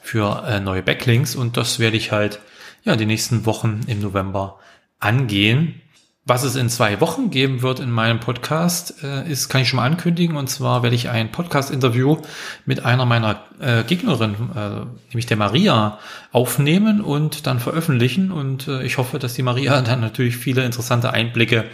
für 0.00 0.44
äh, 0.46 0.60
neue 0.60 0.82
Backlinks. 0.82 1.36
Und 1.36 1.56
das 1.56 1.78
werde 1.78 1.96
ich 1.96 2.12
halt 2.12 2.40
ja 2.84 2.96
die 2.96 3.06
nächsten 3.06 3.44
Wochen 3.44 3.80
im 3.86 4.00
November 4.00 4.58
angehen. 4.98 5.82
Was 6.28 6.42
es 6.42 6.56
in 6.56 6.68
zwei 6.68 7.00
Wochen 7.00 7.30
geben 7.30 7.62
wird 7.62 7.78
in 7.78 7.92
meinem 7.92 8.18
Podcast, 8.18 9.00
äh, 9.04 9.30
ist, 9.30 9.48
kann 9.48 9.60
ich 9.60 9.68
schon 9.68 9.76
mal 9.76 9.84
ankündigen. 9.84 10.36
Und 10.36 10.50
zwar 10.50 10.82
werde 10.82 10.96
ich 10.96 11.08
ein 11.08 11.30
Podcast-Interview 11.30 12.18
mit 12.64 12.84
einer 12.84 13.06
meiner 13.06 13.44
äh, 13.60 13.84
Gegnerinnen, 13.84 14.50
äh, 14.56 14.86
nämlich 15.10 15.26
der 15.26 15.36
Maria, 15.36 16.00
aufnehmen 16.32 17.00
und 17.00 17.46
dann 17.46 17.60
veröffentlichen. 17.60 18.32
Und 18.32 18.66
äh, 18.66 18.82
ich 18.82 18.98
hoffe, 18.98 19.20
dass 19.20 19.34
die 19.34 19.44
Maria 19.44 19.80
dann 19.82 20.00
natürlich 20.00 20.36
viele 20.36 20.64
interessante 20.64 21.12
Einblicke, 21.12 21.66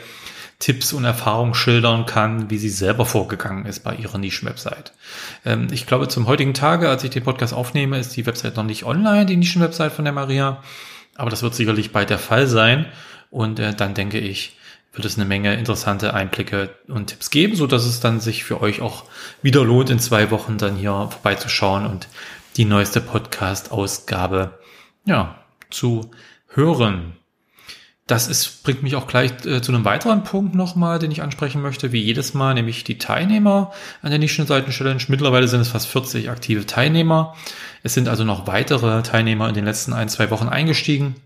Tipps 0.59 0.93
und 0.93 1.07
Erfahrungen 1.07 1.55
schildern 1.55 2.05
kann, 2.05 2.51
wie 2.51 2.59
sie 2.59 2.69
selber 2.69 3.07
vorgegangen 3.07 3.65
ist 3.65 3.83
bei 3.83 3.97
ihrer 3.97 4.19
Nischen-Website. 4.19 4.93
Ähm, 5.47 5.69
ich 5.71 5.87
glaube, 5.87 6.09
zum 6.09 6.27
heutigen 6.27 6.53
Tage, 6.53 6.91
als 6.91 7.03
ich 7.05 7.11
den 7.11 7.25
Podcast 7.25 7.55
aufnehme, 7.55 7.99
ist 7.99 8.15
die 8.19 8.27
Website 8.27 8.59
noch 8.59 8.65
nicht 8.65 8.85
online, 8.85 9.25
die 9.25 9.39
Nischen-Website 9.39 9.93
von 9.93 10.05
der 10.05 10.13
Maria. 10.13 10.63
Aber 11.17 11.31
das 11.31 11.43
wird 11.43 11.55
sicherlich 11.55 11.91
bald 11.91 12.11
der 12.11 12.19
Fall 12.19 12.47
sein. 12.47 12.85
Und 13.33 13.59
äh, 13.59 13.75
dann 13.75 13.95
denke 13.95 14.19
ich, 14.19 14.59
wird 14.93 15.07
es 15.07 15.17
eine 15.17 15.25
Menge 15.25 15.55
interessante 15.55 16.13
Einblicke 16.13 16.69
und 16.87 17.07
Tipps 17.07 17.31
geben, 17.31 17.57
so 17.57 17.67
dass 17.67 17.87
es 17.87 17.99
dann 17.99 18.21
sich 18.21 18.45
für 18.45 18.61
euch 18.61 18.83
auch 18.83 19.05
wieder 19.41 19.65
lohnt, 19.65 19.89
in 19.89 19.99
zwei 19.99 20.31
Wochen 20.31 20.59
dann 20.59 20.77
hier 20.77 21.09
vorbeizuschauen 21.11 21.87
und 21.87 22.09
die 22.59 22.67
neueste 22.67 23.01
Podcast-Ausgabe, 23.01 24.59
ja, 25.07 25.39
zu 25.71 26.11
hören. 26.49 27.15
Das 28.07 28.29
ist, 28.29 28.65
bringt 28.65 28.83
mich 28.83 28.97
auch 28.97 29.07
gleich 29.07 29.33
äh, 29.47 29.63
zu 29.63 29.73
einem 29.73 29.87
weiteren 29.87 30.25
Punkt 30.25 30.55
nochmal, 30.55 30.99
den 30.99 31.11
ich 31.11 31.23
ansprechen 31.23 31.63
möchte, 31.63 31.93
wie 31.93 32.03
jedes 32.03 32.35
Mal, 32.35 32.53
nämlich 32.53 32.85
die 32.85 32.99
Teilnehmer 32.99 33.73
an 34.03 34.11
der 34.11 34.19
Nischenseiten-Challenge. 34.19 35.05
Mittlerweile 35.09 35.49
sind 35.49 35.63
es 35.63 35.69
fast 35.69 35.87
40 35.87 36.29
aktive 36.29 36.67
Teilnehmer. 36.67 37.35
Es 37.83 37.95
sind 37.95 38.11
also 38.11 38.25
noch 38.25 38.47
weitere 38.47 39.03
Teilnehmer 39.03 39.49
in 39.49 39.55
den 39.55 39.65
letzten 39.65 39.95
ein, 39.95 40.11
zwei 40.11 40.31
Wochen 40.31 40.49
eingestiegen 40.49 41.17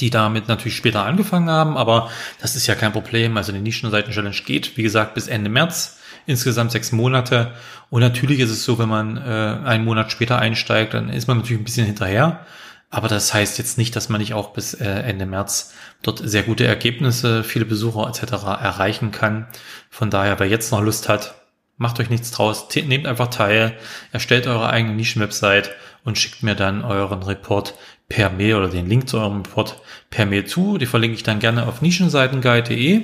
die 0.00 0.10
damit 0.10 0.48
natürlich 0.48 0.76
später 0.76 1.04
angefangen 1.04 1.48
haben, 1.48 1.76
aber 1.76 2.10
das 2.40 2.56
ist 2.56 2.66
ja 2.66 2.74
kein 2.74 2.92
Problem. 2.92 3.36
Also 3.36 3.52
die 3.52 3.60
Nischenseiten-Challenge 3.60 4.36
geht, 4.44 4.76
wie 4.76 4.82
gesagt, 4.82 5.14
bis 5.14 5.28
Ende 5.28 5.50
März, 5.50 5.98
insgesamt 6.26 6.72
sechs 6.72 6.92
Monate. 6.92 7.52
Und 7.90 8.00
natürlich 8.00 8.40
ist 8.40 8.50
es 8.50 8.64
so, 8.64 8.78
wenn 8.78 8.88
man 8.88 9.16
äh, 9.16 9.20
einen 9.64 9.84
Monat 9.84 10.10
später 10.10 10.38
einsteigt, 10.38 10.94
dann 10.94 11.08
ist 11.08 11.28
man 11.28 11.38
natürlich 11.38 11.60
ein 11.60 11.64
bisschen 11.64 11.86
hinterher. 11.86 12.44
Aber 12.90 13.08
das 13.08 13.34
heißt 13.34 13.58
jetzt 13.58 13.78
nicht, 13.78 13.96
dass 13.96 14.08
man 14.08 14.20
nicht 14.20 14.34
auch 14.34 14.52
bis 14.52 14.74
äh, 14.74 14.84
Ende 14.84 15.26
März 15.26 15.74
dort 16.02 16.20
sehr 16.22 16.42
gute 16.42 16.66
Ergebnisse, 16.66 17.42
viele 17.42 17.64
Besucher 17.64 18.08
etc. 18.08 18.32
erreichen 18.44 19.10
kann. 19.10 19.48
Von 19.90 20.10
daher, 20.10 20.38
wer 20.38 20.48
jetzt 20.48 20.70
noch 20.72 20.82
Lust 20.82 21.08
hat, 21.08 21.34
macht 21.76 22.00
euch 22.00 22.10
nichts 22.10 22.30
draus, 22.30 22.68
nehmt 22.74 23.06
einfach 23.06 23.28
teil, 23.28 23.76
erstellt 24.12 24.46
eure 24.46 24.70
eigene 24.70 24.94
Nischenwebsite 24.94 25.70
und 26.04 26.18
schickt 26.18 26.42
mir 26.42 26.54
dann 26.54 26.84
euren 26.84 27.22
Report 27.22 27.74
per 28.08 28.30
Mail 28.30 28.56
oder 28.56 28.68
den 28.68 28.88
Link 28.88 29.08
zu 29.08 29.18
eurem 29.18 29.38
Report 29.38 29.80
per 30.10 30.26
Mail 30.26 30.44
zu. 30.44 30.78
Die 30.78 30.86
verlinke 30.86 31.16
ich 31.16 31.22
dann 31.22 31.40
gerne 31.40 31.66
auf 31.66 31.82
nischenseitenguide.de. 31.82 33.02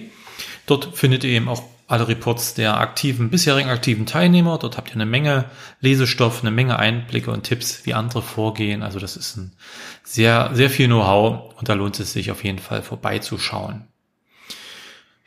Dort 0.67 0.97
findet 0.97 1.25
ihr 1.25 1.31
eben 1.31 1.49
auch 1.49 1.63
alle 1.89 2.09
Reports 2.09 2.55
der 2.55 2.79
aktiven, 2.79 3.29
bisherigen 3.29 3.69
aktiven 3.69 4.07
Teilnehmer. 4.07 4.59
Dort 4.59 4.77
habt 4.79 4.91
ihr 4.91 4.95
eine 4.95 5.07
Menge 5.07 5.45
Lesestoff, 5.81 6.41
eine 6.41 6.51
Menge 6.51 6.79
Einblicke 6.79 7.31
und 7.31 7.43
Tipps, 7.43 7.85
wie 7.85 7.95
andere 7.95 8.23
vorgehen. 8.23 8.83
Also 8.83 8.99
das 8.99 9.17
ist 9.17 9.37
ein 9.37 9.53
sehr, 10.03 10.51
sehr 10.55 10.71
viel 10.71 10.87
Know-how 10.87 11.55
und 11.59 11.69
da 11.69 11.75
lohnt 11.75 12.01
es 12.01 12.13
sich 12.13 12.31
auf 12.31 12.45
jeden 12.45 12.61
Fall 12.61 12.83
vorbeizuschauen. 12.83 13.89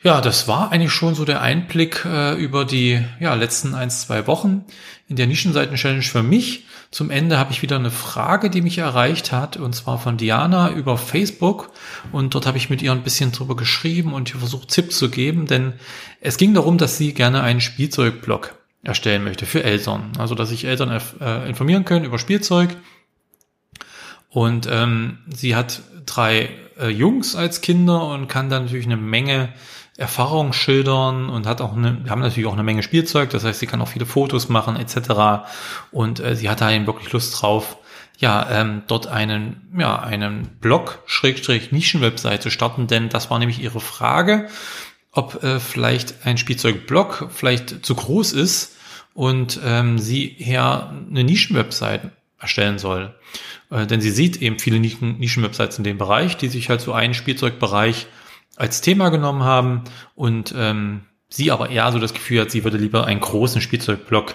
Ja, 0.02 0.20
das 0.20 0.46
war 0.48 0.72
eigentlich 0.72 0.92
schon 0.92 1.14
so 1.14 1.24
der 1.24 1.40
Einblick 1.40 2.04
äh, 2.04 2.34
über 2.34 2.64
die 2.64 3.00
ja, 3.20 3.34
letzten 3.34 3.74
ein, 3.74 3.90
zwei 3.90 4.26
Wochen 4.26 4.64
in 5.08 5.16
der 5.16 5.26
Nischenseiten-Challenge 5.26 6.02
für 6.02 6.22
mich. 6.22 6.64
Zum 6.90 7.10
Ende 7.10 7.38
habe 7.38 7.52
ich 7.52 7.62
wieder 7.62 7.76
eine 7.76 7.90
Frage, 7.90 8.50
die 8.50 8.62
mich 8.62 8.78
erreicht 8.78 9.32
hat, 9.32 9.56
und 9.56 9.74
zwar 9.74 9.98
von 9.98 10.16
Diana 10.16 10.70
über 10.70 10.96
Facebook. 10.96 11.70
Und 12.12 12.34
dort 12.34 12.46
habe 12.46 12.58
ich 12.58 12.70
mit 12.70 12.82
ihr 12.82 12.92
ein 12.92 13.02
bisschen 13.02 13.32
drüber 13.32 13.56
geschrieben 13.56 14.12
und 14.12 14.32
ihr 14.32 14.38
versucht, 14.38 14.68
Tipps 14.68 14.98
zu 14.98 15.10
geben, 15.10 15.46
denn 15.46 15.74
es 16.20 16.36
ging 16.36 16.54
darum, 16.54 16.78
dass 16.78 16.96
sie 16.96 17.12
gerne 17.12 17.42
einen 17.42 17.60
Spielzeugblog 17.60 18.54
erstellen 18.82 19.24
möchte 19.24 19.46
für 19.46 19.64
Eltern. 19.64 20.12
Also, 20.18 20.34
dass 20.34 20.50
sich 20.50 20.64
Eltern 20.64 21.00
äh, 21.20 21.48
informieren 21.48 21.84
können 21.84 22.04
über 22.04 22.18
Spielzeug. 22.18 22.76
Und 24.36 24.68
ähm, 24.70 25.16
sie 25.34 25.56
hat 25.56 25.80
drei 26.04 26.50
äh, 26.78 26.88
Jungs 26.88 27.34
als 27.34 27.62
Kinder 27.62 28.04
und 28.08 28.28
kann 28.28 28.50
dann 28.50 28.64
natürlich 28.64 28.84
eine 28.84 28.98
Menge 28.98 29.48
Erfahrung 29.96 30.52
schildern 30.52 31.30
und 31.30 31.46
hat 31.46 31.62
auch 31.62 31.74
eine, 31.74 32.04
haben 32.10 32.20
natürlich 32.20 32.46
auch 32.46 32.52
eine 32.52 32.62
Menge 32.62 32.82
Spielzeug, 32.82 33.30
das 33.30 33.44
heißt, 33.44 33.60
sie 33.60 33.66
kann 33.66 33.80
auch 33.80 33.88
viele 33.88 34.04
Fotos 34.04 34.50
machen 34.50 34.76
etc. 34.76 35.48
Und 35.90 36.20
äh, 36.20 36.36
sie 36.36 36.50
hatte 36.50 36.70
eben 36.70 36.86
wirklich 36.86 37.10
Lust 37.12 37.40
drauf, 37.40 37.78
ja, 38.18 38.46
ähm, 38.50 38.82
dort 38.88 39.06
einen, 39.06 39.74
ja, 39.78 40.00
einen 40.00 40.48
Blog, 40.60 40.98
Schrägstrich, 41.06 41.72
Nischenwebsite 41.72 42.40
zu 42.40 42.50
starten, 42.50 42.88
denn 42.88 43.08
das 43.08 43.30
war 43.30 43.38
nämlich 43.38 43.62
ihre 43.62 43.80
Frage, 43.80 44.48
ob 45.12 45.42
äh, 45.44 45.60
vielleicht 45.60 46.26
ein 46.26 46.36
Spielzeugblog 46.36 47.30
vielleicht 47.30 47.86
zu 47.86 47.94
groß 47.94 48.34
ist 48.34 48.76
und 49.14 49.58
ähm, 49.64 49.98
sie 49.98 50.36
eher 50.38 50.90
eine 50.90 51.24
Nischenwebsite 51.24 52.10
erstellen 52.38 52.78
soll. 52.78 53.14
Äh, 53.70 53.86
denn 53.86 54.00
sie 54.00 54.10
sieht 54.10 54.40
eben 54.42 54.58
viele 54.58 54.78
Nischenwebsites 54.78 55.78
in 55.78 55.84
dem 55.84 55.98
Bereich, 55.98 56.36
die 56.36 56.48
sich 56.48 56.68
halt 56.68 56.80
so 56.80 56.92
einen 56.92 57.14
Spielzeugbereich 57.14 58.06
als 58.56 58.80
Thema 58.80 59.10
genommen 59.10 59.44
haben 59.44 59.84
und 60.14 60.54
ähm, 60.56 61.02
sie 61.28 61.50
aber 61.50 61.70
eher 61.70 61.90
so 61.92 61.98
das 61.98 62.14
Gefühl 62.14 62.42
hat, 62.42 62.50
sie 62.50 62.64
würde 62.64 62.78
lieber 62.78 63.06
einen 63.06 63.20
großen 63.20 63.60
Spielzeugblock 63.60 64.34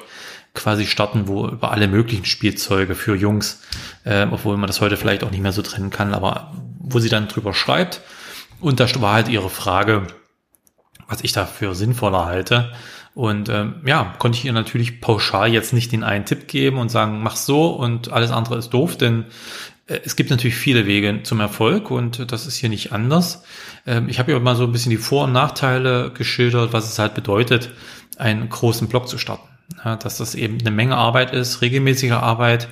quasi 0.54 0.86
starten, 0.86 1.28
wo 1.28 1.48
über 1.48 1.72
alle 1.72 1.88
möglichen 1.88 2.26
Spielzeuge 2.26 2.96
für 2.96 3.16
Jungs, 3.16 3.62
äh, 4.04 4.28
obwohl 4.30 4.58
man 4.58 4.68
das 4.68 4.82
heute 4.82 4.98
vielleicht 4.98 5.24
auch 5.24 5.32
nicht 5.32 5.42
mehr 5.42 5.54
so 5.54 5.62
trennen 5.62 5.90
kann, 5.90 6.14
aber 6.14 6.54
wo 6.80 7.00
sie 7.00 7.10
dann 7.10 7.28
drüber 7.28 7.54
schreibt. 7.54 8.02
Und 8.60 8.80
da 8.80 9.02
war 9.02 9.14
halt 9.14 9.30
ihre 9.30 9.50
Frage, 9.50 10.08
was 11.08 11.24
ich 11.24 11.32
dafür 11.32 11.74
sinnvoller 11.74 12.26
halte. 12.26 12.74
Und 13.14 13.50
ähm, 13.50 13.76
ja, 13.86 14.14
konnte 14.20 14.38
ich 14.38 14.46
ihr 14.46 14.54
natürlich 14.54 15.02
pauschal 15.02 15.52
jetzt 15.52 15.74
nicht 15.74 15.92
den 15.92 16.04
einen 16.04 16.26
Tipp 16.26 16.48
geben 16.48 16.78
und 16.78 16.90
sagen, 16.90 17.22
mach 17.22 17.36
so 17.36 17.68
und 17.68 18.12
alles 18.12 18.32
andere 18.32 18.58
ist 18.58 18.70
doof, 18.70 18.96
denn 18.96 19.26
äh, 19.88 20.00
es 20.06 20.16
gibt 20.16 20.30
natürlich 20.30 20.56
viele 20.56 20.86
Wege 20.86 21.22
zum 21.24 21.40
Erfolg 21.42 21.92
und 21.92 22.32
das 22.32 22.48
ist 22.48 22.56
hier 22.56 22.70
nicht 22.70 22.94
anders. 22.94 23.44
Ähm, 23.86 24.08
ich 24.08 24.20
habe 24.20 24.32
ja 24.32 24.40
mal 24.40 24.56
so 24.56 24.64
ein 24.64 24.72
bisschen 24.72 24.92
die 24.92 24.98
Vor- 24.98 25.26
und 25.26 25.34
Nachteile 25.34 26.12
geschildert, 26.12 26.72
was 26.72 26.90
es 26.90 27.00
halt 27.00 27.14
bedeutet, 27.14 27.72
einen 28.18 28.48
großen 28.48 28.88
Blog 28.88 29.08
zu 29.08 29.18
starten. 29.18 29.48
dass 29.84 30.18
das 30.18 30.36
eben 30.36 30.60
eine 30.60 30.72
Menge 30.72 30.96
Arbeit 30.96 31.34
ist, 31.34 31.62
regelmäßige 31.62 32.12
Arbeit 32.12 32.68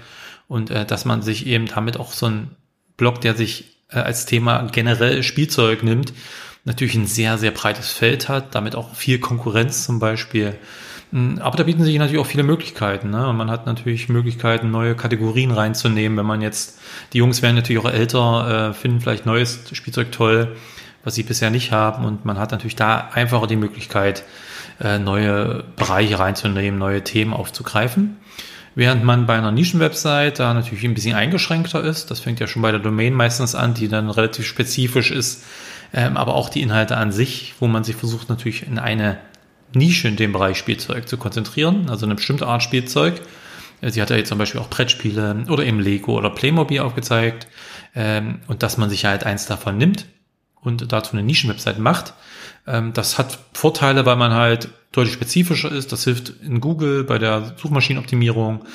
und 0.47 0.69
äh, 0.69 0.85
dass 0.85 1.05
man 1.05 1.21
sich 1.21 1.47
eben 1.47 1.65
damit 1.65 1.97
auch 1.99 2.13
so 2.13 2.27
ein 2.27 2.55
Blog, 2.97 3.21
der 3.21 3.35
sich 3.35 3.77
äh, 3.89 3.99
als 3.99 4.25
Thema 4.25 4.67
generell 4.71 5.23
Spielzeug 5.23 5.83
nimmt, 5.83 6.13
natürlich 6.69 6.95
ein 6.95 7.07
sehr, 7.07 7.37
sehr 7.37 7.51
breites 7.51 7.91
Feld 7.91 8.29
hat, 8.29 8.55
damit 8.55 8.75
auch 8.75 8.95
viel 8.95 9.19
Konkurrenz 9.19 9.83
zum 9.83 9.99
Beispiel 9.99 10.55
hm, 11.11 11.39
aber 11.39 11.57
da 11.57 11.63
bieten 11.63 11.83
sich 11.83 11.97
natürlich 11.97 12.21
auch 12.21 12.27
viele 12.27 12.43
Möglichkeiten. 12.43 13.09
Ne? 13.09 13.33
Man 13.33 13.49
hat 13.49 13.65
natürlich 13.65 14.09
Möglichkeiten, 14.09 14.71
neue 14.71 14.95
Kategorien 14.95 15.51
reinzunehmen. 15.51 16.17
Wenn 16.17 16.25
man 16.25 16.41
jetzt, 16.41 16.79
die 17.13 17.17
Jungs 17.17 17.41
werden 17.41 17.55
natürlich 17.55 17.83
auch 17.83 17.91
älter, 17.91 18.69
äh, 18.69 18.73
finden 18.73 19.01
vielleicht 19.01 19.25
neues 19.25 19.59
Spielzeug 19.71 20.11
toll, 20.11 20.55
was 21.03 21.15
sie 21.15 21.23
bisher 21.23 21.49
nicht 21.49 21.71
haben. 21.71 22.05
Und 22.05 22.25
man 22.25 22.37
hat 22.37 22.51
natürlich 22.51 22.75
da 22.75 23.09
einfacher 23.13 23.47
die 23.47 23.55
Möglichkeit, 23.55 24.23
äh, 24.79 24.99
neue 24.99 25.63
Bereiche 25.75 26.19
reinzunehmen, 26.19 26.79
neue 26.79 27.03
Themen 27.03 27.33
aufzugreifen. 27.33 28.17
Während 28.75 29.03
man 29.03 29.25
bei 29.25 29.35
einer 29.35 29.51
Nischenwebsite 29.51 30.35
da 30.37 30.53
natürlich 30.53 30.85
ein 30.85 30.93
bisschen 30.93 31.15
eingeschränkter 31.15 31.83
ist. 31.83 32.11
Das 32.11 32.19
fängt 32.19 32.39
ja 32.39 32.47
schon 32.47 32.61
bei 32.61 32.71
der 32.71 32.79
Domain 32.79 33.13
meistens 33.13 33.55
an, 33.55 33.73
die 33.73 33.87
dann 33.87 34.11
relativ 34.11 34.45
spezifisch 34.45 35.09
ist. 35.09 35.43
Ähm, 35.93 36.17
aber 36.17 36.35
auch 36.35 36.49
die 36.49 36.61
Inhalte 36.61 36.97
an 36.97 37.11
sich, 37.11 37.55
wo 37.59 37.67
man 37.67 37.83
sich 37.83 37.95
versucht 37.95 38.29
natürlich 38.29 38.67
in 38.67 38.79
eine 38.79 39.17
Nische 39.73 40.07
in 40.07 40.15
dem 40.15 40.31
Bereich 40.31 40.57
Spielzeug 40.57 41.07
zu 41.07 41.17
konzentrieren, 41.17 41.89
also 41.89 42.05
eine 42.05 42.15
bestimmte 42.15 42.47
Art 42.47 42.63
Spielzeug. 42.63 43.21
Sie 43.81 44.01
hat 44.01 44.09
ja 44.09 44.17
jetzt 44.17 44.29
zum 44.29 44.37
Beispiel 44.37 44.59
auch 44.59 44.69
Brettspiele 44.69 45.45
oder 45.47 45.63
eben 45.63 45.79
Lego 45.79 46.17
oder 46.17 46.29
Playmobil 46.29 46.79
aufgezeigt 46.79 47.47
ähm, 47.95 48.39
und 48.47 48.61
dass 48.61 48.77
man 48.77 48.89
sich 48.89 49.05
halt 49.05 49.23
eins 49.23 49.45
davon 49.45 49.77
nimmt 49.77 50.05
und 50.61 50.91
dazu 50.91 51.13
eine 51.13 51.23
Nischenwebsite 51.23 51.79
macht. 51.79 52.13
Ähm, 52.67 52.93
das 52.93 53.17
hat 53.17 53.39
Vorteile, 53.53 54.05
weil 54.05 54.15
man 54.15 54.33
halt 54.33 54.69
deutlich 54.91 55.13
spezifischer 55.13 55.71
ist. 55.71 55.91
Das 55.91 56.03
hilft 56.03 56.29
in 56.41 56.61
Google 56.61 57.03
bei 57.03 57.19
der 57.19 57.53
Suchmaschinenoptimierung. 57.57 58.65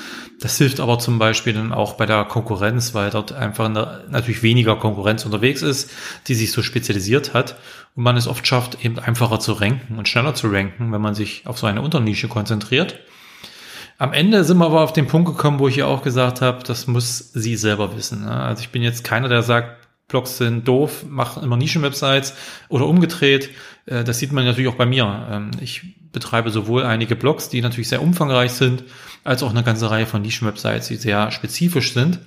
Das 0.40 0.58
hilft 0.58 0.80
aber 0.80 0.98
zum 0.98 1.18
Beispiel 1.18 1.52
dann 1.52 1.72
auch 1.72 1.94
bei 1.94 2.06
der 2.06 2.24
Konkurrenz, 2.24 2.94
weil 2.94 3.10
dort 3.10 3.32
einfach 3.32 3.68
natürlich 3.68 4.42
weniger 4.42 4.76
Konkurrenz 4.76 5.24
unterwegs 5.24 5.62
ist, 5.62 5.90
die 6.28 6.34
sich 6.34 6.52
so 6.52 6.62
spezialisiert 6.62 7.34
hat. 7.34 7.56
Und 7.96 8.04
man 8.04 8.16
es 8.16 8.28
oft 8.28 8.46
schafft, 8.46 8.84
eben 8.84 8.98
einfacher 8.98 9.40
zu 9.40 9.52
ranken 9.52 9.98
und 9.98 10.08
schneller 10.08 10.34
zu 10.34 10.48
ranken, 10.48 10.92
wenn 10.92 11.00
man 11.00 11.14
sich 11.14 11.46
auf 11.46 11.58
so 11.58 11.66
eine 11.66 11.82
Unternische 11.82 12.28
konzentriert. 12.28 12.98
Am 13.96 14.12
Ende 14.12 14.42
sind 14.42 14.58
wir 14.58 14.66
aber 14.66 14.80
auf 14.80 14.92
den 14.92 15.06
Punkt 15.06 15.28
gekommen, 15.28 15.60
wo 15.60 15.68
ich 15.68 15.76
ja 15.76 15.86
auch 15.86 16.02
gesagt 16.02 16.40
habe, 16.40 16.64
das 16.64 16.88
muss 16.88 17.32
sie 17.32 17.56
selber 17.56 17.96
wissen. 17.96 18.24
Ne? 18.24 18.32
Also 18.32 18.60
ich 18.60 18.70
bin 18.70 18.82
jetzt 18.82 19.04
keiner, 19.04 19.28
der 19.28 19.42
sagt, 19.42 19.83
Blogs 20.14 20.36
sind 20.36 20.68
doof, 20.68 21.04
mach 21.08 21.42
immer 21.42 21.56
Nischenwebsites 21.56 22.34
oder 22.68 22.86
umgedreht. 22.86 23.50
Äh, 23.86 24.04
das 24.04 24.20
sieht 24.20 24.30
man 24.30 24.44
natürlich 24.44 24.70
auch 24.70 24.76
bei 24.76 24.86
mir. 24.86 25.26
Ähm, 25.28 25.50
ich 25.60 25.82
betreibe 26.12 26.50
sowohl 26.50 26.84
einige 26.84 27.16
Blogs, 27.16 27.48
die 27.48 27.60
natürlich 27.60 27.88
sehr 27.88 28.00
umfangreich 28.00 28.52
sind, 28.52 28.84
als 29.24 29.42
auch 29.42 29.50
eine 29.50 29.64
ganze 29.64 29.90
Reihe 29.90 30.06
von 30.06 30.22
Nischenwebsites, 30.22 30.86
die 30.86 30.94
sehr 30.94 31.32
spezifisch 31.32 31.94
sind. 31.94 32.20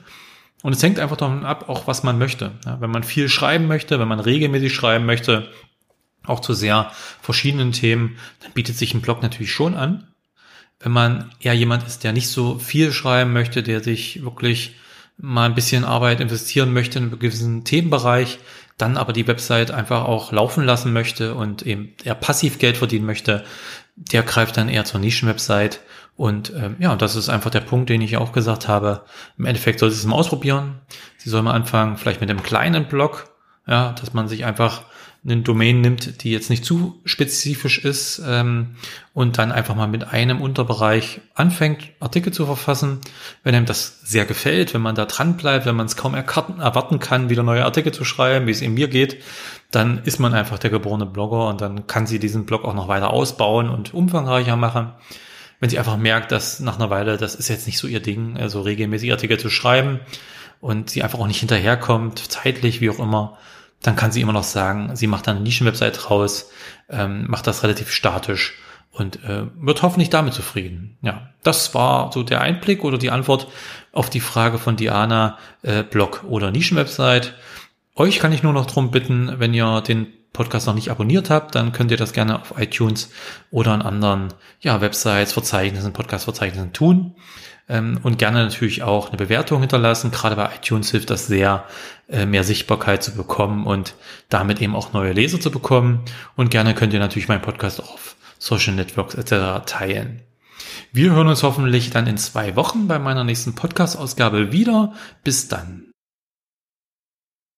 Und 0.64 0.74
es 0.74 0.84
hängt 0.84 1.00
einfach 1.00 1.16
davon 1.16 1.46
ab, 1.46 1.70
auch 1.70 1.88
was 1.88 2.04
man 2.04 2.18
möchte. 2.18 2.52
Wenn 2.82 2.90
man 2.90 3.04
viel 3.04 3.30
schreiben 3.30 3.68
möchte, 3.68 4.02
wenn 4.02 4.08
man 4.10 4.20
regelmäßig 4.20 4.74
schreiben 4.74 5.06
möchte, 5.06 5.48
auch 6.26 6.42
zu 6.42 6.54
sehr 6.54 6.92
verschiedenen 7.22 7.72
Themen, 7.72 8.18
dann 8.42 8.52
bietet 8.52 8.76
sich 8.76 8.94
ein 8.94 9.02
Blog 9.02 9.22
natürlich 9.22 9.54
schon 9.54 9.76
an. 9.76 10.08
Wenn 10.82 10.92
man 10.92 11.32
eher 11.40 11.54
jemand 11.54 11.88
ist, 11.88 12.04
der 12.04 12.12
nicht 12.12 12.28
so 12.28 12.60
viel 12.60 12.92
schreiben 12.92 13.32
möchte, 13.32 13.64
der 13.64 13.82
sich 13.82 14.24
wirklich 14.24 14.76
mal 15.18 15.46
ein 15.46 15.56
bisschen 15.56 15.84
Arbeit 15.84 16.20
investieren 16.20 16.74
möchte 16.74 17.00
in 17.00 17.06
einen 17.06 17.20
gewissen 17.20 17.64
Themenbereich, 17.64 18.40
dann 18.78 18.98
aber 18.98 19.14
die 19.14 19.28
Website 19.28 19.72
einfach 19.72 20.06
auch 20.06 20.32
laufen 20.32 20.64
lassen 20.64 20.94
möchte 20.94 21.34
und 21.34 21.64
eben 21.64 21.94
eher 22.04 22.16
passiv 22.16 22.60
Geld 22.60 22.78
verdienen 22.78 23.06
möchte, 23.06 23.44
der 23.96 24.22
greift 24.22 24.58
dann 24.58 24.70
eher 24.70 24.86
zur 24.86 25.00
Nischenwebsite. 25.00 25.80
Und 26.16 26.54
ähm, 26.56 26.76
ja, 26.80 26.96
das 26.96 27.16
ist 27.16 27.30
einfach 27.30 27.50
der 27.50 27.62
Punkt, 27.62 27.90
den 27.90 28.02
ich 28.02 28.18
auch 28.18 28.32
gesagt 28.32 28.68
habe. 28.68 29.04
Im 29.38 29.46
Endeffekt 29.46 29.80
soll 29.80 29.90
sie 29.90 29.98
es 29.98 30.06
mal 30.06 30.16
ausprobieren. 30.16 30.80
Sie 31.18 31.30
soll 31.30 31.42
mal 31.42 31.54
anfangen, 31.54 31.98
vielleicht 31.98 32.22
mit 32.22 32.30
einem 32.30 32.44
kleinen 32.44 32.88
Blog, 32.88 33.30
ja, 33.68 33.94
dass 33.94 34.14
man 34.14 34.28
sich 34.28 34.46
einfach 34.46 34.84
eine 35.24 35.42
Domain 35.42 35.82
nimmt, 35.82 36.24
die 36.24 36.32
jetzt 36.32 36.50
nicht 36.50 36.64
zu 36.64 37.00
spezifisch 37.04 37.80
ist 37.80 38.22
ähm, 38.26 38.76
und 39.14 39.38
dann 39.38 39.52
einfach 39.52 39.76
mal 39.76 39.88
mit 39.88 40.08
einem 40.08 40.42
Unterbereich 40.42 41.22
anfängt, 41.34 41.90
Artikel 42.00 42.32
zu 42.32 42.46
verfassen. 42.46 43.00
Wenn 43.44 43.56
einem 43.56 43.66
das 43.66 44.02
sehr 44.04 44.26
gefällt, 44.26 44.74
wenn 44.74 44.82
man 44.82 44.96
da 44.96 45.06
dran 45.06 45.36
bleibt, 45.38 45.66
wenn 45.66 45.76
man 45.76 45.86
es 45.86 45.98
kaum 45.98 46.14
erwarten 46.14 47.00
kann, 47.00 47.30
wieder 47.30 47.44
neue 47.44 47.66
Artikel 47.66 47.94
zu 47.94 48.06
schreiben, 48.06 48.48
wie 48.48 48.52
es 48.52 48.62
in 48.62 48.74
mir 48.74 48.88
geht, 48.88 49.22
dann 49.72 50.02
ist 50.06 50.20
man 50.20 50.34
einfach 50.34 50.60
der 50.60 50.70
geborene 50.70 51.06
Blogger 51.06 51.48
und 51.48 51.62
dann 51.62 51.88
kann 51.88 52.08
sie 52.08 52.20
diesen 52.20 52.46
Blog 52.46 52.64
auch 52.64 52.74
noch 52.74 52.88
weiter 52.88 53.12
ausbauen 53.12 53.70
und 53.70 53.94
umfangreicher 53.94 54.56
machen. 54.56 54.94
Wenn 55.60 55.70
sie 55.70 55.80
einfach 55.80 55.98
merkt, 55.98 56.32
dass 56.32 56.60
nach 56.60 56.76
einer 56.76 56.90
Weile, 56.90 57.18
das 57.18 57.36
ist 57.36 57.48
jetzt 57.48 57.66
nicht 57.66 57.80
so 57.80 57.88
ihr 57.88 58.00
Ding, 58.00 58.38
also 58.38 58.62
regelmäßig 58.62 59.12
Artikel 59.12 59.40
zu 59.40 59.50
schreiben 59.50 60.00
und 60.62 60.90
sie 60.90 61.04
einfach 61.04 61.20
auch 61.20 61.28
nicht 61.28 61.40
hinterherkommt, 61.40 62.20
zeitlich, 62.32 62.80
wie 62.80 62.90
auch 62.90 63.00
immer, 63.00 63.38
dann 63.82 63.96
kann 63.96 64.12
sie 64.12 64.22
immer 64.22 64.34
noch 64.34 64.44
sagen, 64.44 64.96
sie 64.96 65.08
macht 65.08 65.28
dann 65.28 65.38
eine 65.38 65.44
Nischenwebsite 65.44 66.08
raus, 66.08 66.50
ähm, 66.90 67.26
macht 67.28 67.48
das 67.48 67.64
relativ 67.64 67.92
statisch 67.92 68.58
und 68.92 69.24
äh, 69.24 69.46
wird 69.56 69.84
hoffentlich 69.84 70.10
damit 70.10 70.34
zufrieden. 70.34 70.98
Ja, 71.02 71.30
das 71.44 71.74
war 71.76 72.12
so 72.12 72.24
der 72.24 72.42
Einblick 72.42 72.84
oder 72.84 72.98
die 72.98 73.12
Antwort 73.12 73.48
auf 73.92 74.10
die 74.10 74.20
Frage 74.20 74.58
von 74.58 74.76
Diana, 74.76 75.38
äh, 75.62 75.84
Blog 75.84 76.24
oder 76.28 76.52
Nischenwebsite. 76.52 77.34
Euch 77.96 78.20
kann 78.20 78.34
ich 78.34 78.44
nur 78.44 78.54
noch 78.54 78.66
darum 78.66 78.92
bitten, 78.92 79.40
wenn 79.40 79.54
ihr 79.54 79.82
den 79.82 80.08
Podcast 80.34 80.68
noch 80.68 80.76
nicht 80.76 80.92
abonniert 80.92 81.30
habt, 81.30 81.56
dann 81.56 81.72
könnt 81.72 81.90
ihr 81.90 81.98
das 81.98 82.14
gerne 82.14 82.40
auf 82.40 82.54
iTunes 82.60 83.10
oder 83.50 83.72
an 83.72 83.82
anderen 83.82 84.34
ja, 84.60 84.82
Websites, 84.82 85.34
Verzeichnissen, 85.34 85.94
Podcast-Verzeichnissen 85.94 86.74
tun. 86.74 87.16
Ähm, 87.70 88.00
und 88.04 88.18
gerne 88.18 88.44
natürlich 88.44 88.84
auch 88.84 89.10
eine 89.10 89.18
Bewertung 89.18 89.60
hinterlassen. 89.60 90.12
Gerade 90.12 90.36
bei 90.36 90.50
iTunes 90.56 90.92
hilft 90.92 91.10
das 91.10 91.28
sehr, 91.28 91.66
äh, 92.08 92.26
mehr 92.26 92.44
Sichtbarkeit 92.44 93.04
zu 93.04 93.16
bekommen 93.16 93.66
und 93.66 93.96
damit 94.30 94.62
eben 94.62 94.76
auch 94.76 94.94
neue 94.94 95.12
Leser 95.12 95.40
zu 95.40 95.52
bekommen. 95.52 96.02
Und 96.36 96.50
gerne 96.50 96.74
könnt 96.74 96.94
ihr 96.94 97.00
natürlich 97.00 97.28
meinen 97.28 97.42
Podcast 97.42 97.82
auf 97.82 98.16
Social 98.40 98.76
Networks 98.76 99.16
etc. 99.16 99.66
teilen. 99.66 100.22
Wir 100.94 101.12
hören 101.12 101.28
uns 101.28 101.44
hoffentlich 101.44 101.90
dann 101.90 102.08
in 102.08 102.18
zwei 102.18 102.56
Wochen 102.56 102.88
bei 102.88 103.00
meiner 103.00 103.24
nächsten 103.24 103.56
Podcast-Ausgabe 103.56 104.52
wieder. 104.52 104.94
Bis 105.24 105.48
dann. 105.48 105.87